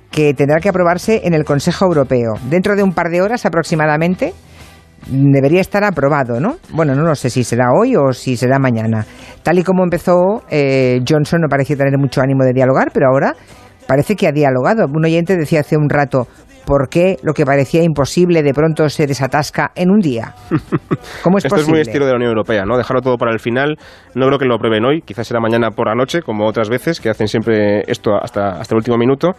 que 0.09 0.33
tendrá 0.33 0.59
que 0.59 0.69
aprobarse 0.69 1.21
en 1.23 1.35
el 1.35 1.45
Consejo 1.45 1.85
Europeo. 1.85 2.33
Dentro 2.49 2.75
de 2.75 2.81
un 2.81 2.93
par 2.93 3.09
de 3.09 3.21
horas 3.21 3.45
aproximadamente 3.45 4.33
debería 5.09 5.61
estar 5.61 5.83
aprobado, 5.83 6.39
¿no? 6.39 6.57
Bueno, 6.71 6.95
no 6.95 7.03
lo 7.03 7.15
sé 7.15 7.29
si 7.29 7.43
será 7.43 7.71
hoy 7.71 7.95
o 7.95 8.13
si 8.13 8.37
será 8.37 8.59
mañana. 8.59 9.05
Tal 9.43 9.59
y 9.59 9.63
como 9.63 9.83
empezó, 9.83 10.43
eh, 10.49 10.99
Johnson 11.07 11.41
no 11.41 11.47
parecía 11.47 11.75
tener 11.77 11.97
mucho 11.97 12.21
ánimo 12.21 12.43
de 12.43 12.53
dialogar, 12.53 12.91
pero 12.93 13.07
ahora 13.07 13.35
parece 13.87 14.15
que 14.15 14.27
ha 14.27 14.31
dialogado. 14.31 14.85
Un 14.93 15.05
oyente 15.05 15.37
decía 15.37 15.61
hace 15.61 15.77
un 15.77 15.89
rato, 15.89 16.27
¿por 16.67 16.89
qué 16.89 17.15
lo 17.23 17.33
que 17.33 17.45
parecía 17.45 17.81
imposible 17.81 18.43
de 18.43 18.53
pronto 18.53 18.89
se 18.89 19.07
desatasca 19.07 19.71
en 19.73 19.89
un 19.89 19.99
día? 19.99 20.35
¿Cómo 21.23 21.37
es 21.37 21.45
Esto 21.45 21.55
es 21.55 21.67
muy 21.67 21.79
estilo 21.79 22.05
de 22.05 22.11
la 22.11 22.17
Unión 22.17 22.31
Europea, 22.31 22.65
¿no? 22.65 22.77
Dejarlo 22.77 23.01
todo 23.01 23.15
para 23.15 23.31
el 23.31 23.39
final. 23.39 23.77
No 24.13 24.27
creo 24.27 24.37
que 24.37 24.45
lo 24.45 24.55
aprueben 24.55 24.83
hoy, 24.83 25.01
quizás 25.01 25.27
será 25.27 25.39
mañana 25.39 25.71
por 25.71 25.87
la 25.87 25.95
noche, 25.95 26.21
como 26.21 26.45
otras 26.45 26.69
veces, 26.69 26.99
que 26.99 27.09
hacen 27.09 27.29
siempre 27.29 27.83
esto 27.87 28.15
hasta, 28.21 28.59
hasta 28.59 28.75
el 28.75 28.79
último 28.79 28.97
minuto. 28.97 29.31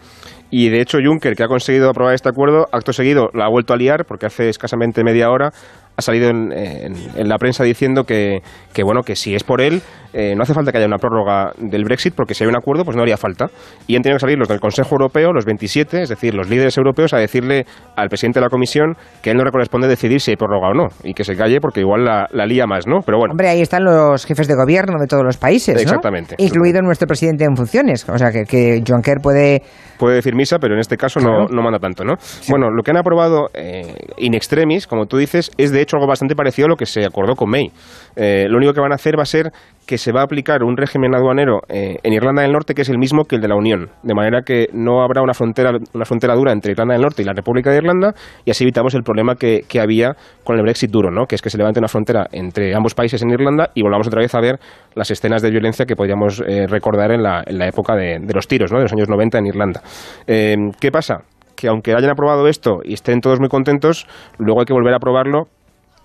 Y 0.49 0.69
de 0.69 0.81
hecho, 0.81 0.97
Juncker, 1.03 1.35
que 1.35 1.43
ha 1.43 1.47
conseguido 1.47 1.91
aprobar 1.91 2.15
este 2.15 2.29
acuerdo, 2.29 2.65
acto 2.71 2.91
seguido 2.91 3.29
lo 3.33 3.43
ha 3.43 3.49
vuelto 3.49 3.73
a 3.73 3.77
liar, 3.77 4.05
porque 4.05 4.25
hace 4.25 4.49
escasamente 4.49 5.03
media 5.03 5.29
hora 5.29 5.51
ha 5.95 6.01
salido 6.01 6.29
en, 6.29 7.29
la 7.29 7.37
prensa 7.37 7.63
diciendo 7.63 8.05
que, 8.05 8.41
bueno, 8.83 9.01
que 9.03 9.15
si 9.15 9.35
es 9.35 9.43
por 9.43 9.61
él, 9.61 9.81
eh, 10.13 10.35
no 10.35 10.43
hace 10.43 10.53
falta 10.53 10.71
que 10.71 10.77
haya 10.77 10.87
una 10.87 10.97
prórroga 10.97 11.51
del 11.57 11.83
Brexit, 11.83 12.13
porque 12.15 12.33
si 12.33 12.43
hay 12.43 12.49
un 12.49 12.55
acuerdo, 12.55 12.83
pues 12.83 12.95
no 12.95 13.03
haría 13.03 13.17
falta. 13.17 13.47
Y 13.87 13.95
han 13.95 14.01
tenido 14.01 14.17
que 14.17 14.21
salir 14.21 14.37
los 14.37 14.47
del 14.47 14.59
Consejo 14.59 14.95
Europeo, 14.95 15.31
los 15.31 15.45
27, 15.45 16.03
es 16.03 16.09
decir, 16.09 16.33
los 16.33 16.49
líderes 16.49 16.77
europeos, 16.77 17.13
a 17.13 17.17
decirle 17.17 17.65
al 17.95 18.09
presidente 18.09 18.39
de 18.39 18.45
la 18.45 18.49
Comisión 18.49 18.95
que 19.21 19.29
a 19.29 19.31
él 19.31 19.37
no 19.37 19.43
le 19.43 19.51
corresponde 19.51 19.87
decidir 19.87 20.21
si 20.21 20.31
hay 20.31 20.37
prórroga 20.37 20.69
o 20.69 20.73
no, 20.73 20.87
y 21.03 21.13
que 21.13 21.23
se 21.23 21.35
calle 21.35 21.59
porque 21.61 21.81
igual 21.81 22.05
la, 22.05 22.27
la 22.31 22.45
lía 22.45 22.65
más, 22.65 22.87
¿no? 22.87 23.01
Pero 23.05 23.17
bueno. 23.17 23.31
Hombre, 23.31 23.49
ahí 23.49 23.61
están 23.61 23.83
los 23.83 24.25
jefes 24.25 24.47
de 24.47 24.55
gobierno 24.55 24.99
de 24.99 25.07
todos 25.07 25.23
los 25.23 25.37
países, 25.37 25.75
¿no? 25.75 25.81
Exactamente. 25.81 26.35
Incluido 26.37 26.81
nuestro 26.81 27.07
presidente 27.07 27.45
en 27.45 27.55
funciones. 27.55 28.07
O 28.09 28.17
sea, 28.17 28.31
que, 28.31 28.43
que 28.43 28.83
Juncker 28.85 29.17
puede 29.21 29.61
puede 29.99 30.15
decir 30.15 30.33
misa, 30.33 30.57
pero 30.59 30.73
en 30.73 30.79
este 30.79 30.97
caso 30.97 31.19
no, 31.19 31.47
no 31.47 31.61
manda 31.61 31.77
tanto, 31.77 32.03
¿no? 32.03 32.15
Bueno, 32.47 32.71
lo 32.71 32.81
que 32.81 32.91
han 32.91 32.97
aprobado 32.97 33.49
eh, 33.53 33.93
in 34.17 34.33
extremis, 34.33 34.87
como 34.87 35.05
tú 35.05 35.17
dices, 35.17 35.51
es 35.57 35.71
de 35.71 35.81
hecho 35.81 35.97
algo 35.97 36.07
bastante 36.07 36.35
parecido 36.35 36.67
a 36.67 36.69
lo 36.69 36.75
que 36.75 36.85
se 36.85 37.05
acordó 37.05 37.35
con 37.35 37.49
May. 37.49 37.71
Eh, 38.15 38.45
lo 38.49 38.57
único 38.57 38.73
que 38.73 38.79
van 38.79 38.93
a 38.93 38.95
hacer 38.95 39.17
va 39.17 39.23
a 39.23 39.25
ser 39.25 39.51
que 39.89 39.97
se 39.97 40.11
va 40.11 40.21
a 40.21 40.23
aplicar 40.25 40.61
un 40.61 40.77
régimen 40.77 41.15
aduanero 41.15 41.61
eh, 41.67 41.97
en 42.03 42.13
Irlanda 42.13 42.43
del 42.43 42.51
Norte 42.51 42.75
que 42.75 42.83
es 42.83 42.89
el 42.89 42.99
mismo 42.99 43.23
que 43.23 43.37
el 43.37 43.41
de 43.41 43.47
la 43.47 43.55
Unión, 43.55 43.89
de 44.03 44.13
manera 44.13 44.43
que 44.43 44.67
no 44.71 45.01
habrá 45.01 45.23
una 45.23 45.33
frontera, 45.33 45.71
una 45.95 46.05
frontera 46.05 46.35
dura 46.35 46.51
entre 46.51 46.73
Irlanda 46.73 46.93
del 46.93 47.01
Norte 47.01 47.23
y 47.23 47.25
la 47.25 47.33
República 47.33 47.71
de 47.71 47.77
Irlanda 47.77 48.13
y 48.45 48.51
así 48.51 48.63
evitamos 48.63 48.93
el 48.93 49.01
problema 49.01 49.33
que, 49.33 49.61
que 49.67 49.81
había 49.81 50.11
con 50.43 50.57
el 50.57 50.61
Brexit 50.61 50.91
duro, 50.91 51.09
¿no? 51.09 51.25
que 51.25 51.33
es 51.33 51.41
que 51.41 51.49
se 51.49 51.57
levante 51.57 51.79
una 51.79 51.87
frontera 51.87 52.27
entre 52.31 52.75
ambos 52.75 52.93
países 52.93 53.19
en 53.23 53.31
Irlanda 53.31 53.71
y 53.73 53.81
volvamos 53.81 54.05
otra 54.05 54.21
vez 54.21 54.35
a 54.35 54.41
ver 54.41 54.59
las 54.93 55.09
escenas 55.09 55.41
de 55.41 55.49
violencia 55.49 55.87
que 55.87 55.95
podríamos 55.95 56.39
eh, 56.47 56.67
recordar 56.67 57.11
en 57.11 57.23
la, 57.23 57.41
en 57.43 57.57
la 57.57 57.67
época 57.67 57.95
de, 57.95 58.19
de, 58.19 58.33
los 58.35 58.47
tiros, 58.47 58.71
¿no? 58.71 58.77
de 58.77 58.83
los 58.83 58.93
años 58.93 59.09
90 59.09 59.39
en 59.39 59.45
Irlanda. 59.47 59.81
Eh, 60.27 60.55
¿Qué 60.79 60.91
pasa? 60.91 61.23
Que 61.55 61.67
aunque 61.67 61.95
hayan 61.95 62.11
aprobado 62.11 62.47
esto 62.47 62.81
y 62.83 62.93
estén 62.93 63.21
todos 63.21 63.39
muy 63.39 63.49
contentos, 63.49 64.05
luego 64.37 64.59
hay 64.59 64.65
que 64.65 64.73
volver 64.73 64.93
a 64.93 64.97
aprobarlo 64.97 65.47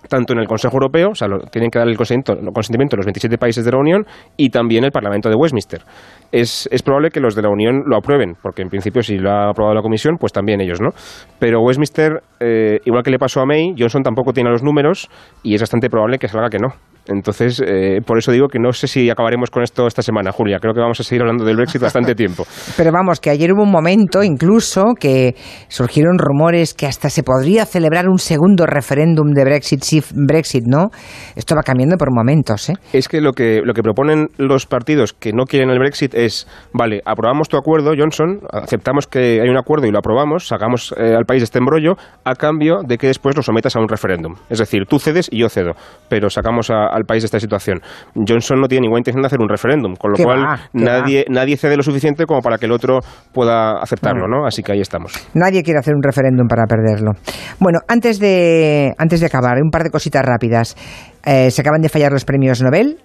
tanto 0.07 0.33
en 0.33 0.39
el 0.39 0.47
Consejo 0.47 0.75
Europeo, 0.75 1.09
o 1.11 1.15
sea, 1.15 1.27
tienen 1.51 1.69
que 1.69 1.79
dar 1.79 1.87
el 1.87 1.97
consentimiento, 1.97 2.97
los 2.97 3.05
27 3.05 3.37
países 3.37 3.65
de 3.65 3.71
la 3.71 3.77
Unión 3.77 4.05
y 4.37 4.49
también 4.49 4.83
el 4.83 4.91
Parlamento 4.91 5.29
de 5.29 5.35
Westminster. 5.35 5.81
Es, 6.31 6.67
es, 6.71 6.81
probable 6.81 7.09
que 7.09 7.19
los 7.19 7.35
de 7.35 7.41
la 7.41 7.49
Unión 7.49 7.83
lo 7.85 7.97
aprueben, 7.97 8.35
porque 8.41 8.61
en 8.61 8.69
principio 8.69 9.01
si 9.01 9.17
lo 9.17 9.31
ha 9.31 9.49
aprobado 9.49 9.75
la 9.75 9.81
Comisión, 9.81 10.17
pues 10.19 10.33
también 10.33 10.61
ellos, 10.61 10.81
¿no? 10.81 10.89
Pero 11.39 11.61
Westminster, 11.61 12.21
eh, 12.39 12.79
igual 12.85 13.03
que 13.03 13.11
le 13.11 13.19
pasó 13.19 13.41
a 13.41 13.45
May, 13.45 13.73
Johnson 13.77 14.03
tampoco 14.03 14.33
tiene 14.33 14.49
los 14.49 14.63
números 14.63 15.09
y 15.43 15.55
es 15.55 15.61
bastante 15.61 15.89
probable 15.89 16.17
que 16.17 16.27
salga 16.27 16.49
que 16.49 16.59
no. 16.59 16.69
Entonces, 17.07 17.61
eh, 17.65 17.99
por 18.05 18.17
eso 18.17 18.31
digo 18.31 18.47
que 18.47 18.59
no 18.59 18.71
sé 18.71 18.87
si 18.87 19.09
acabaremos 19.09 19.49
con 19.49 19.63
esto 19.63 19.87
esta 19.87 20.01
semana, 20.01 20.31
Julia. 20.31 20.59
Creo 20.59 20.73
que 20.73 20.79
vamos 20.79 20.99
a 20.99 21.03
seguir 21.03 21.21
hablando 21.21 21.45
del 21.45 21.55
Brexit 21.55 21.81
bastante 21.81 22.15
tiempo. 22.15 22.45
Pero 22.77 22.91
vamos, 22.91 23.19
que 23.19 23.29
ayer 23.29 23.51
hubo 23.53 23.63
un 23.63 23.71
momento 23.71 24.23
incluso 24.23 24.93
que 24.99 25.35
surgieron 25.67 26.17
rumores 26.17 26.73
que 26.73 26.87
hasta 26.87 27.09
se 27.09 27.23
podría 27.23 27.65
celebrar 27.65 28.07
un 28.07 28.17
segundo 28.17 28.65
referéndum 28.65 29.31
de 29.33 29.43
Brexit, 29.43 29.81
si 29.83 30.01
Brexit, 30.13 30.63
¿no? 30.65 30.89
Esto 31.35 31.55
va 31.55 31.61
cambiando 31.63 31.97
por 31.97 32.13
momentos, 32.13 32.69
¿eh? 32.69 32.73
Es 32.93 33.07
que 33.07 33.21
lo 33.21 33.33
que, 33.33 33.61
lo 33.63 33.73
que 33.73 33.83
proponen 33.83 34.27
los 34.37 34.65
partidos 34.65 35.13
que 35.13 35.33
no 35.33 35.45
quieren 35.45 35.69
el 35.69 35.79
Brexit 35.79 36.13
es, 36.15 36.47
vale, 36.73 37.01
aprobamos 37.05 37.49
tu 37.49 37.57
acuerdo, 37.57 37.91
Johnson, 37.97 38.39
aceptamos 38.51 39.07
que 39.07 39.41
hay 39.41 39.49
un 39.49 39.57
acuerdo 39.57 39.87
y 39.87 39.91
lo 39.91 39.99
aprobamos, 39.99 40.47
sacamos 40.47 40.93
eh, 40.97 41.13
al 41.15 41.25
país 41.25 41.41
de 41.41 41.45
este 41.45 41.59
embrollo, 41.59 41.95
a 42.23 42.35
cambio 42.35 42.81
de 42.85 42.97
que 42.97 43.07
después 43.07 43.35
lo 43.35 43.43
sometas 43.43 43.75
a 43.75 43.79
un 43.79 43.87
referéndum. 43.87 44.35
Es 44.49 44.59
decir, 44.59 44.85
tú 44.87 44.99
cedes 44.99 45.29
y 45.31 45.39
yo 45.39 45.49
cedo, 45.49 45.73
pero 46.09 46.29
sacamos 46.29 46.69
a 46.69 46.94
al 46.95 47.03
país 47.03 47.23
de 47.23 47.25
esta 47.25 47.39
situación. 47.39 47.81
Johnson 48.15 48.59
no 48.61 48.67
tiene 48.67 48.83
ninguna 48.83 48.99
intención 48.99 49.21
de 49.21 49.27
hacer 49.27 49.39
un 49.41 49.49
referéndum, 49.49 49.95
con 49.95 50.11
lo 50.11 50.17
cual 50.17 50.59
nadie, 50.73 51.25
nadie 51.29 51.57
cede 51.57 51.75
lo 51.75 51.83
suficiente 51.83 52.25
como 52.25 52.41
para 52.41 52.57
que 52.57 52.65
el 52.65 52.71
otro 52.71 52.99
pueda 53.33 53.79
aceptarlo, 53.81 54.27
¿no? 54.27 54.45
Así 54.45 54.63
que 54.63 54.71
ahí 54.71 54.81
estamos. 54.81 55.13
Nadie 55.33 55.63
quiere 55.63 55.79
hacer 55.79 55.93
un 55.93 56.01
referéndum 56.01 56.47
para 56.47 56.63
perderlo. 56.65 57.11
Bueno, 57.59 57.79
antes 57.87 58.19
de, 58.19 58.93
antes 58.97 59.19
de 59.19 59.25
acabar, 59.25 59.57
un 59.61 59.69
par 59.69 59.83
de 59.83 59.89
cositas 59.89 60.23
rápidas. 60.23 60.75
Eh, 61.27 61.49
se 61.49 61.61
acaban 61.61 61.81
de 61.81 61.89
fallar 61.89 62.11
los 62.11 62.23
premios 62.23 62.61
Nobel 62.61 62.99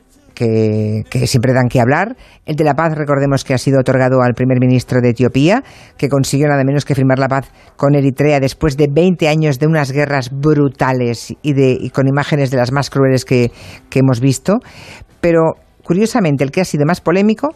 que, 0.48 1.26
siempre 1.26 1.52
dan 1.52 1.68
que 1.68 1.80
hablar. 1.80 2.16
El 2.46 2.56
de 2.56 2.64
la 2.64 2.74
paz, 2.74 2.94
recordemos 2.96 3.44
que 3.44 3.54
ha 3.54 3.58
sido 3.58 3.80
otorgado 3.80 4.22
al 4.22 4.34
primer 4.34 4.58
ministro 4.58 5.00
de 5.00 5.10
Etiopía, 5.10 5.62
que 5.98 6.08
consiguió 6.08 6.48
nada 6.48 6.64
menos 6.64 6.84
que 6.84 6.94
firmar 6.94 7.18
la 7.18 7.28
paz 7.28 7.50
con 7.76 7.94
Eritrea 7.94 8.40
después 8.40 8.76
de 8.76 8.88
20 8.90 9.28
años 9.28 9.58
de 9.58 9.66
unas 9.66 9.92
guerras 9.92 10.30
brutales 10.32 11.34
y, 11.42 11.52
de, 11.52 11.90
con 11.92 12.08
imágenes 12.08 12.50
de 12.50 12.56
las 12.56 12.72
más 12.72 12.90
crueles 12.90 13.24
que 13.24 13.50
hemos 13.94 14.20
visto. 14.20 14.60
Pero, 15.20 15.54
curiosamente, 15.90 16.44
el 16.44 16.52
que 16.52 16.60
ha 16.60 16.64
sido 16.64 16.86
más 16.86 17.00
polémico 17.00 17.48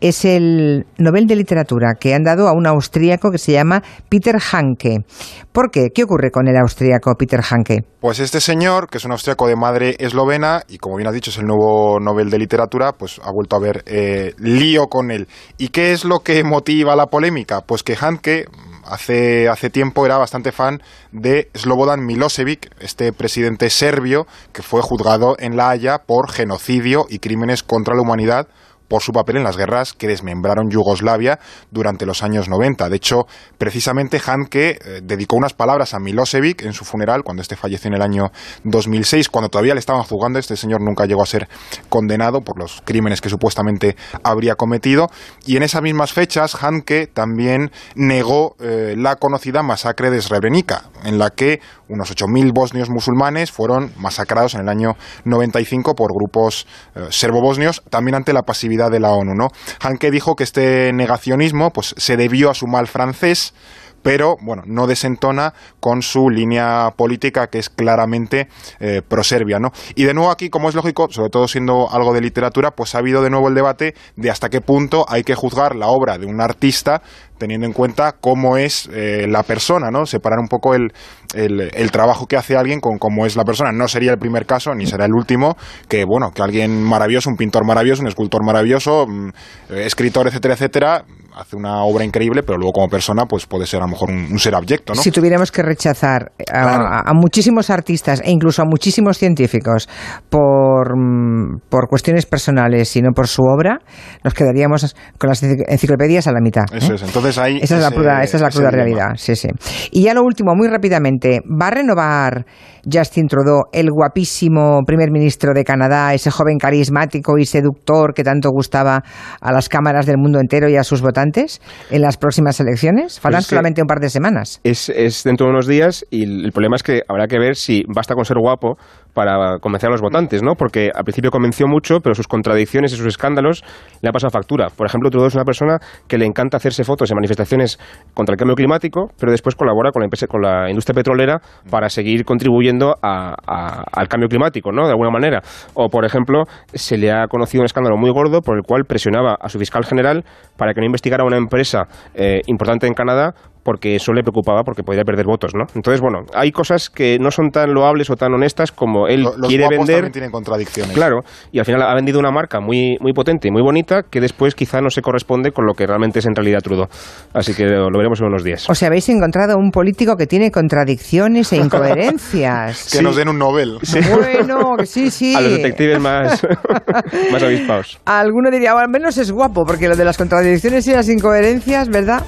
es 0.00 0.24
el 0.24 0.86
Nobel 0.96 1.26
de 1.26 1.36
Literatura 1.36 1.92
que 2.00 2.14
han 2.14 2.22
dado 2.22 2.48
a 2.48 2.54
un 2.54 2.66
austríaco 2.66 3.30
que 3.30 3.36
se 3.36 3.52
llama 3.52 3.82
Peter 4.08 4.36
Hanke. 4.50 5.04
¿Por 5.52 5.70
qué? 5.70 5.88
¿Qué 5.94 6.04
ocurre 6.04 6.30
con 6.30 6.48
el 6.48 6.56
austríaco 6.56 7.12
Peter 7.18 7.40
Hanke? 7.42 7.84
Pues 8.00 8.18
este 8.18 8.40
señor, 8.40 8.88
que 8.88 8.96
es 8.96 9.04
un 9.04 9.12
austríaco 9.12 9.46
de 9.46 9.56
madre 9.56 9.96
eslovena 9.98 10.62
y 10.68 10.78
como 10.78 10.96
bien 10.96 11.06
has 11.06 11.12
dicho 11.12 11.28
es 11.28 11.36
el 11.36 11.44
nuevo 11.44 12.00
Nobel 12.00 12.30
de 12.30 12.38
Literatura, 12.38 12.92
pues 12.92 13.20
ha 13.22 13.30
vuelto 13.30 13.56
a 13.56 13.58
haber 13.58 13.82
eh, 13.84 14.32
lío 14.38 14.86
con 14.86 15.10
él. 15.10 15.28
¿Y 15.58 15.68
qué 15.68 15.92
es 15.92 16.06
lo 16.06 16.20
que 16.20 16.42
motiva 16.44 16.96
la 16.96 17.08
polémica? 17.08 17.60
Pues 17.60 17.82
que 17.82 17.94
Hanke 17.94 18.46
hace, 18.92 19.48
hace 19.48 19.70
tiempo 19.70 20.04
era 20.04 20.18
bastante 20.18 20.52
fan 20.52 20.82
de 21.12 21.50
Slobodan 21.54 22.04
Milosevic, 22.04 22.70
este 22.78 23.12
presidente 23.12 23.70
serbio 23.70 24.26
que 24.52 24.62
fue 24.62 24.82
juzgado 24.82 25.36
en 25.38 25.56
La 25.56 25.70
Haya 25.70 25.98
por 25.98 26.30
genocidio 26.30 27.06
y 27.08 27.18
crímenes 27.18 27.62
contra 27.62 27.94
la 27.94 28.02
humanidad 28.02 28.48
por 28.92 29.00
su 29.00 29.12
papel 29.12 29.38
en 29.38 29.44
las 29.44 29.56
guerras 29.56 29.94
que 29.94 30.06
desmembraron 30.06 30.68
Yugoslavia 30.68 31.38
durante 31.70 32.04
los 32.04 32.22
años 32.22 32.50
90. 32.50 32.90
De 32.90 32.96
hecho, 32.96 33.26
precisamente 33.56 34.20
Hanke 34.20 34.72
eh, 34.84 35.00
dedicó 35.02 35.36
unas 35.36 35.54
palabras 35.54 35.94
a 35.94 35.98
Milosevic 35.98 36.60
en 36.60 36.74
su 36.74 36.84
funeral, 36.84 37.22
cuando 37.24 37.40
este 37.40 37.56
falleció 37.56 37.88
en 37.88 37.94
el 37.94 38.02
año 38.02 38.32
2006, 38.64 39.30
cuando 39.30 39.48
todavía 39.48 39.72
le 39.72 39.80
estaban 39.80 40.02
juzgando. 40.02 40.38
Este 40.38 40.56
señor 40.56 40.82
nunca 40.82 41.06
llegó 41.06 41.22
a 41.22 41.26
ser 41.26 41.48
condenado 41.88 42.42
por 42.42 42.58
los 42.58 42.82
crímenes 42.84 43.22
que 43.22 43.30
supuestamente 43.30 43.96
habría 44.24 44.56
cometido. 44.56 45.08
Y 45.46 45.56
en 45.56 45.62
esas 45.62 45.80
mismas 45.80 46.12
fechas, 46.12 46.54
Hanke 46.62 47.06
también 47.06 47.70
negó 47.94 48.56
eh, 48.60 48.94
la 48.98 49.16
conocida 49.16 49.62
masacre 49.62 50.10
de 50.10 50.20
Srebrenica, 50.20 50.90
en 51.02 51.18
la 51.18 51.30
que 51.30 51.60
unos 51.88 52.14
8.000 52.14 52.52
bosnios 52.54 52.90
musulmanes 52.90 53.52
fueron 53.52 53.92
masacrados 53.96 54.54
en 54.54 54.60
el 54.60 54.68
año 54.68 54.96
95 55.24 55.94
por 55.94 56.12
grupos 56.12 56.66
eh, 56.94 57.06
serbo-bosnios, 57.10 57.82
también 57.88 58.16
ante 58.16 58.32
la 58.32 58.42
pasividad 58.42 58.81
de 58.90 59.00
la 59.00 59.10
ONU, 59.10 59.34
¿no? 59.34 59.48
Hanke 59.80 60.10
dijo 60.10 60.36
que 60.36 60.44
este 60.44 60.92
negacionismo 60.92 61.72
pues, 61.72 61.94
se 61.96 62.16
debió 62.16 62.50
a 62.50 62.54
su 62.54 62.66
mal 62.66 62.86
francés, 62.86 63.54
pero 64.02 64.36
bueno, 64.40 64.62
no 64.66 64.86
desentona 64.86 65.54
con 65.80 66.02
su 66.02 66.28
línea 66.28 66.90
política 66.96 67.46
que 67.46 67.58
es 67.58 67.68
claramente 67.68 68.48
eh, 68.80 69.02
proserbia, 69.06 69.58
¿no? 69.58 69.70
Y 69.94 70.04
de 70.04 70.14
nuevo 70.14 70.30
aquí, 70.30 70.50
como 70.50 70.68
es 70.68 70.74
lógico, 70.74 71.08
sobre 71.10 71.30
todo 71.30 71.48
siendo 71.48 71.90
algo 71.90 72.12
de 72.12 72.20
literatura, 72.20 72.72
pues 72.72 72.94
ha 72.94 72.98
habido 72.98 73.22
de 73.22 73.30
nuevo 73.30 73.48
el 73.48 73.54
debate 73.54 73.94
de 74.16 74.30
hasta 74.30 74.48
qué 74.48 74.60
punto 74.60 75.04
hay 75.08 75.22
que 75.22 75.34
juzgar 75.34 75.76
la 75.76 75.88
obra 75.88 76.18
de 76.18 76.26
un 76.26 76.40
artista 76.40 77.02
teniendo 77.38 77.66
en 77.66 77.72
cuenta 77.72 78.12
cómo 78.20 78.56
es 78.56 78.88
eh, 78.92 79.26
la 79.28 79.42
persona, 79.42 79.90
¿no? 79.90 80.06
Separar 80.06 80.38
un 80.38 80.46
poco 80.46 80.76
el, 80.76 80.92
el, 81.34 81.90
trabajo 81.90 82.26
que 82.26 82.36
hace 82.36 82.56
alguien 82.56 82.78
con 82.78 82.98
cómo 82.98 83.26
es 83.26 83.34
la 83.34 83.42
persona. 83.42 83.72
No 83.72 83.88
sería 83.88 84.12
el 84.12 84.18
primer 84.18 84.46
caso, 84.46 84.72
ni 84.76 84.86
será 84.86 85.06
el 85.06 85.12
último, 85.12 85.56
que, 85.88 86.04
bueno, 86.04 86.30
que 86.30 86.40
alguien 86.40 86.80
maravilloso, 86.84 87.30
un 87.30 87.36
pintor 87.36 87.66
maravilloso, 87.66 88.02
un 88.02 88.06
escultor 88.06 88.44
maravilloso, 88.46 89.06
mm, 89.08 89.30
escritor, 89.70 90.28
etcétera, 90.28 90.54
etcétera, 90.54 91.04
hace 91.34 91.56
una 91.56 91.82
obra 91.84 92.04
increíble, 92.04 92.42
pero 92.42 92.58
luego 92.58 92.72
como 92.72 92.88
persona, 92.88 93.26
pues 93.26 93.46
puede 93.46 93.66
ser 93.66 93.80
a 93.80 93.84
lo 93.84 93.88
mejor 93.88 94.10
un, 94.10 94.38
ser 94.38 94.54
abyecto, 94.54 94.94
¿no? 94.94 95.02
Si 95.02 95.10
tuviéramos 95.10 95.50
que 95.50 95.62
rechazar 95.62 96.32
a, 96.52 97.12
muchísimos 97.14 97.70
artistas 97.70 98.20
e 98.24 98.30
incluso 98.30 98.62
a 98.62 98.64
muchísimos 98.64 99.18
científicos 99.18 99.88
por, 100.28 100.96
mm, 100.96 101.60
por 101.68 101.88
cuestiones 101.88 102.26
personales 102.26 102.94
y 102.96 103.02
no 103.02 103.10
por 103.12 103.28
su 103.28 103.42
obra, 103.42 103.78
nos 104.22 104.34
quedaríamos 104.34 104.94
con 105.18 105.28
las 105.28 105.42
enciclopedias 105.42 106.26
a 106.26 106.32
la 106.32 106.40
mitad. 106.40 106.64
Eso 106.72 106.92
¿eh? 106.92 106.96
es, 106.96 107.02
entonces 107.02 107.38
esa 107.38 107.76
es 107.76 107.82
la 107.82 107.90
cruda, 107.90 108.22
esa 108.22 108.36
es 108.36 108.42
la 108.42 108.50
cruda 108.50 108.70
realidad. 108.70 109.12
Sí, 109.16 109.36
sí. 109.36 109.48
Y 109.90 110.02
ya 110.02 110.14
lo 110.14 110.22
último, 110.22 110.54
muy 110.54 110.68
rápidamente, 110.68 111.40
¿va 111.48 111.68
a 111.68 111.70
renovar 111.70 112.44
Justin 112.90 113.28
Trudeau, 113.28 113.62
el 113.72 113.90
guapísimo 113.90 114.80
primer 114.84 115.10
ministro 115.10 115.54
de 115.54 115.64
Canadá, 115.64 116.14
ese 116.14 116.30
joven 116.30 116.58
carismático 116.58 117.38
y 117.38 117.46
seductor 117.46 118.12
que 118.12 118.24
tanto 118.24 118.50
gustaba 118.50 119.02
a 119.40 119.52
las 119.52 119.68
cámaras 119.68 120.04
del 120.04 120.18
mundo 120.18 120.40
entero 120.40 120.68
y 120.68 120.76
a 120.76 120.82
sus 120.82 121.00
votantes 121.00 121.21
en 121.30 122.02
las 122.02 122.16
próximas 122.16 122.58
elecciones? 122.60 123.20
Faltan 123.20 123.40
pues 123.40 123.46
solamente 123.46 123.82
un 123.82 123.86
par 123.86 124.00
de 124.00 124.10
semanas. 124.10 124.60
Es, 124.64 124.88
es 124.88 125.24
dentro 125.24 125.46
de 125.46 125.52
unos 125.52 125.66
días 125.66 126.04
y 126.10 126.44
el 126.44 126.52
problema 126.52 126.76
es 126.76 126.82
que 126.82 127.02
habrá 127.08 127.26
que 127.26 127.38
ver 127.38 127.56
si 127.56 127.84
basta 127.88 128.14
con 128.14 128.24
ser 128.24 128.38
guapo 128.38 128.76
para 129.14 129.58
convencer 129.58 129.88
a 129.88 129.92
los 129.92 130.00
votantes, 130.00 130.42
¿no? 130.42 130.54
Porque 130.54 130.90
al 130.94 131.04
principio 131.04 131.30
convenció 131.30 131.66
mucho, 131.66 132.00
pero 132.00 132.14
sus 132.14 132.26
contradicciones 132.26 132.92
y 132.92 132.96
sus 132.96 133.06
escándalos 133.06 133.62
le 134.00 134.08
han 134.08 134.12
pasado 134.12 134.30
factura. 134.30 134.68
Por 134.74 134.86
ejemplo, 134.86 135.10
Trudeau 135.10 135.28
es 135.28 135.34
una 135.34 135.44
persona 135.44 135.78
que 136.08 136.18
le 136.18 136.24
encanta 136.24 136.56
hacerse 136.56 136.84
fotos 136.84 137.10
en 137.10 137.16
manifestaciones 137.16 137.78
contra 138.14 138.32
el 138.32 138.38
cambio 138.38 138.56
climático, 138.56 139.10
pero 139.18 139.32
después 139.32 139.54
colabora 139.54 139.90
con 139.92 140.00
la, 140.00 140.06
empresa, 140.06 140.26
con 140.26 140.40
la 140.40 140.68
industria 140.70 140.94
petrolera 140.94 141.40
para 141.70 141.88
seguir 141.88 142.24
contribuyendo 142.24 142.94
al 143.02 144.08
cambio 144.08 144.28
climático, 144.28 144.72
¿no? 144.72 144.84
De 144.84 144.90
alguna 144.90 145.10
manera. 145.10 145.42
O, 145.74 145.88
por 145.88 146.04
ejemplo, 146.04 146.44
se 146.72 146.96
le 146.96 147.12
ha 147.12 147.26
conocido 147.26 147.62
un 147.62 147.66
escándalo 147.66 147.96
muy 147.96 148.10
gordo 148.10 148.40
por 148.40 148.56
el 148.56 148.62
cual 148.62 148.84
presionaba 148.84 149.36
a 149.40 149.48
su 149.48 149.58
fiscal 149.58 149.84
general 149.84 150.24
para 150.56 150.72
que 150.72 150.80
no 150.80 150.86
investigara 150.86 151.11
una 151.20 151.36
empresa 151.36 151.86
eh, 152.14 152.40
importante 152.46 152.86
en 152.86 152.94
Canadá 152.94 153.34
porque 153.62 153.96
eso 153.96 154.12
le 154.12 154.22
preocupaba 154.22 154.62
porque 154.64 154.82
podía 154.82 155.04
perder 155.04 155.26
votos, 155.26 155.52
¿no? 155.54 155.64
Entonces, 155.74 156.00
bueno, 156.00 156.20
hay 156.34 156.50
cosas 156.50 156.90
que 156.90 157.18
no 157.20 157.30
son 157.30 157.50
tan 157.50 157.72
loables 157.72 158.10
o 158.10 158.16
tan 158.16 158.32
honestas 158.32 158.72
como 158.72 159.06
él 159.06 159.22
los 159.22 159.36
quiere 159.48 159.68
vender. 159.68 159.96
También 159.96 160.12
tienen 160.12 160.30
contradicciones. 160.30 160.94
Claro, 160.94 161.20
y 161.52 161.58
al 161.58 161.64
final 161.64 161.82
ha 161.82 161.94
vendido 161.94 162.18
una 162.18 162.30
marca 162.30 162.60
muy, 162.60 162.96
muy 163.00 163.12
potente 163.12 163.48
y 163.48 163.50
muy 163.50 163.62
bonita 163.62 164.02
que 164.02 164.20
después 164.20 164.54
quizá 164.54 164.80
no 164.80 164.90
se 164.90 165.02
corresponde 165.02 165.52
con 165.52 165.66
lo 165.66 165.74
que 165.74 165.86
realmente 165.86 166.18
es 166.18 166.26
en 166.26 166.34
realidad 166.34 166.60
Trudeau. 166.60 166.88
Así 167.32 167.54
que 167.54 167.64
lo, 167.64 167.90
veremos 167.90 168.20
en 168.20 168.26
unos 168.26 168.44
días. 168.44 168.68
O 168.68 168.74
sea, 168.74 168.88
habéis 168.88 169.08
encontrado 169.08 169.56
un 169.56 169.70
político 169.70 170.16
que 170.16 170.26
tiene 170.26 170.50
contradicciones 170.50 171.52
e 171.52 171.56
incoherencias. 171.56 172.90
que 172.92 173.02
nos 173.02 173.16
den 173.16 173.28
un 173.28 173.38
Nobel. 173.38 173.78
Bueno, 174.14 174.76
sí, 174.84 175.10
sí. 175.10 175.34
A 175.34 175.40
los 175.40 175.52
detectives 175.52 176.00
más, 176.00 176.46
más 177.32 177.42
avispados. 177.42 178.00
Alguno 178.04 178.50
diría, 178.50 178.72
al 178.72 178.88
menos 178.88 179.18
es 179.18 179.30
guapo, 179.30 179.64
porque 179.64 179.88
lo 179.88 179.96
de 179.96 180.04
las 180.04 180.16
contradicciones 180.16 180.86
y 180.86 180.92
las 180.92 181.08
incoherencias, 181.08 181.88
¿verdad? 181.88 182.22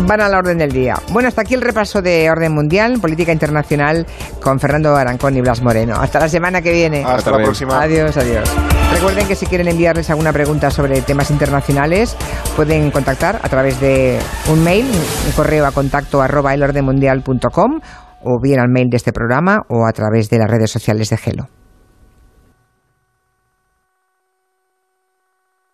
Van 0.00 0.20
a 0.20 0.28
la 0.28 0.38
orden 0.38 0.58
del 0.58 0.72
día. 0.72 0.94
Bueno, 1.12 1.28
hasta 1.28 1.42
aquí 1.42 1.54
el 1.54 1.60
repaso 1.60 2.02
de 2.02 2.30
orden 2.30 2.52
mundial, 2.52 2.98
política 3.00 3.32
internacional 3.32 4.06
con 4.40 4.58
Fernando 4.58 4.94
Arancón 4.94 5.36
y 5.36 5.40
Blas 5.40 5.62
Moreno. 5.62 5.94
Hasta 5.96 6.20
la 6.20 6.28
semana 6.28 6.62
que 6.62 6.72
viene. 6.72 7.04
Hasta, 7.04 7.30
la 7.30 7.38
próxima. 7.38 7.80
Adiós, 7.82 8.16
adiós. 8.16 8.50
Recuerden 8.92 9.26
que 9.26 9.34
si 9.34 9.46
quieren 9.46 9.68
enviarles 9.68 10.10
alguna 10.10 10.32
pregunta 10.32 10.70
sobre 10.70 11.00
temas 11.02 11.30
internacionales, 11.30 12.16
pueden 12.56 12.90
contactar 12.90 13.40
a 13.42 13.48
través 13.48 13.80
de 13.80 14.18
un 14.50 14.62
mail, 14.62 14.86
un 15.26 15.32
correo 15.32 15.66
a 15.66 15.72
contacto 15.72 16.22
arroba 16.22 16.54
elordenmundial.com 16.54 17.80
o 18.24 18.40
bien 18.40 18.60
al 18.60 18.68
mail 18.68 18.88
de 18.90 18.96
este 18.96 19.12
programa 19.12 19.62
o 19.68 19.86
a 19.86 19.92
través 19.92 20.30
de 20.30 20.38
las 20.38 20.50
redes 20.50 20.70
sociales 20.70 21.10
de 21.10 21.16
Gelo. 21.16 21.48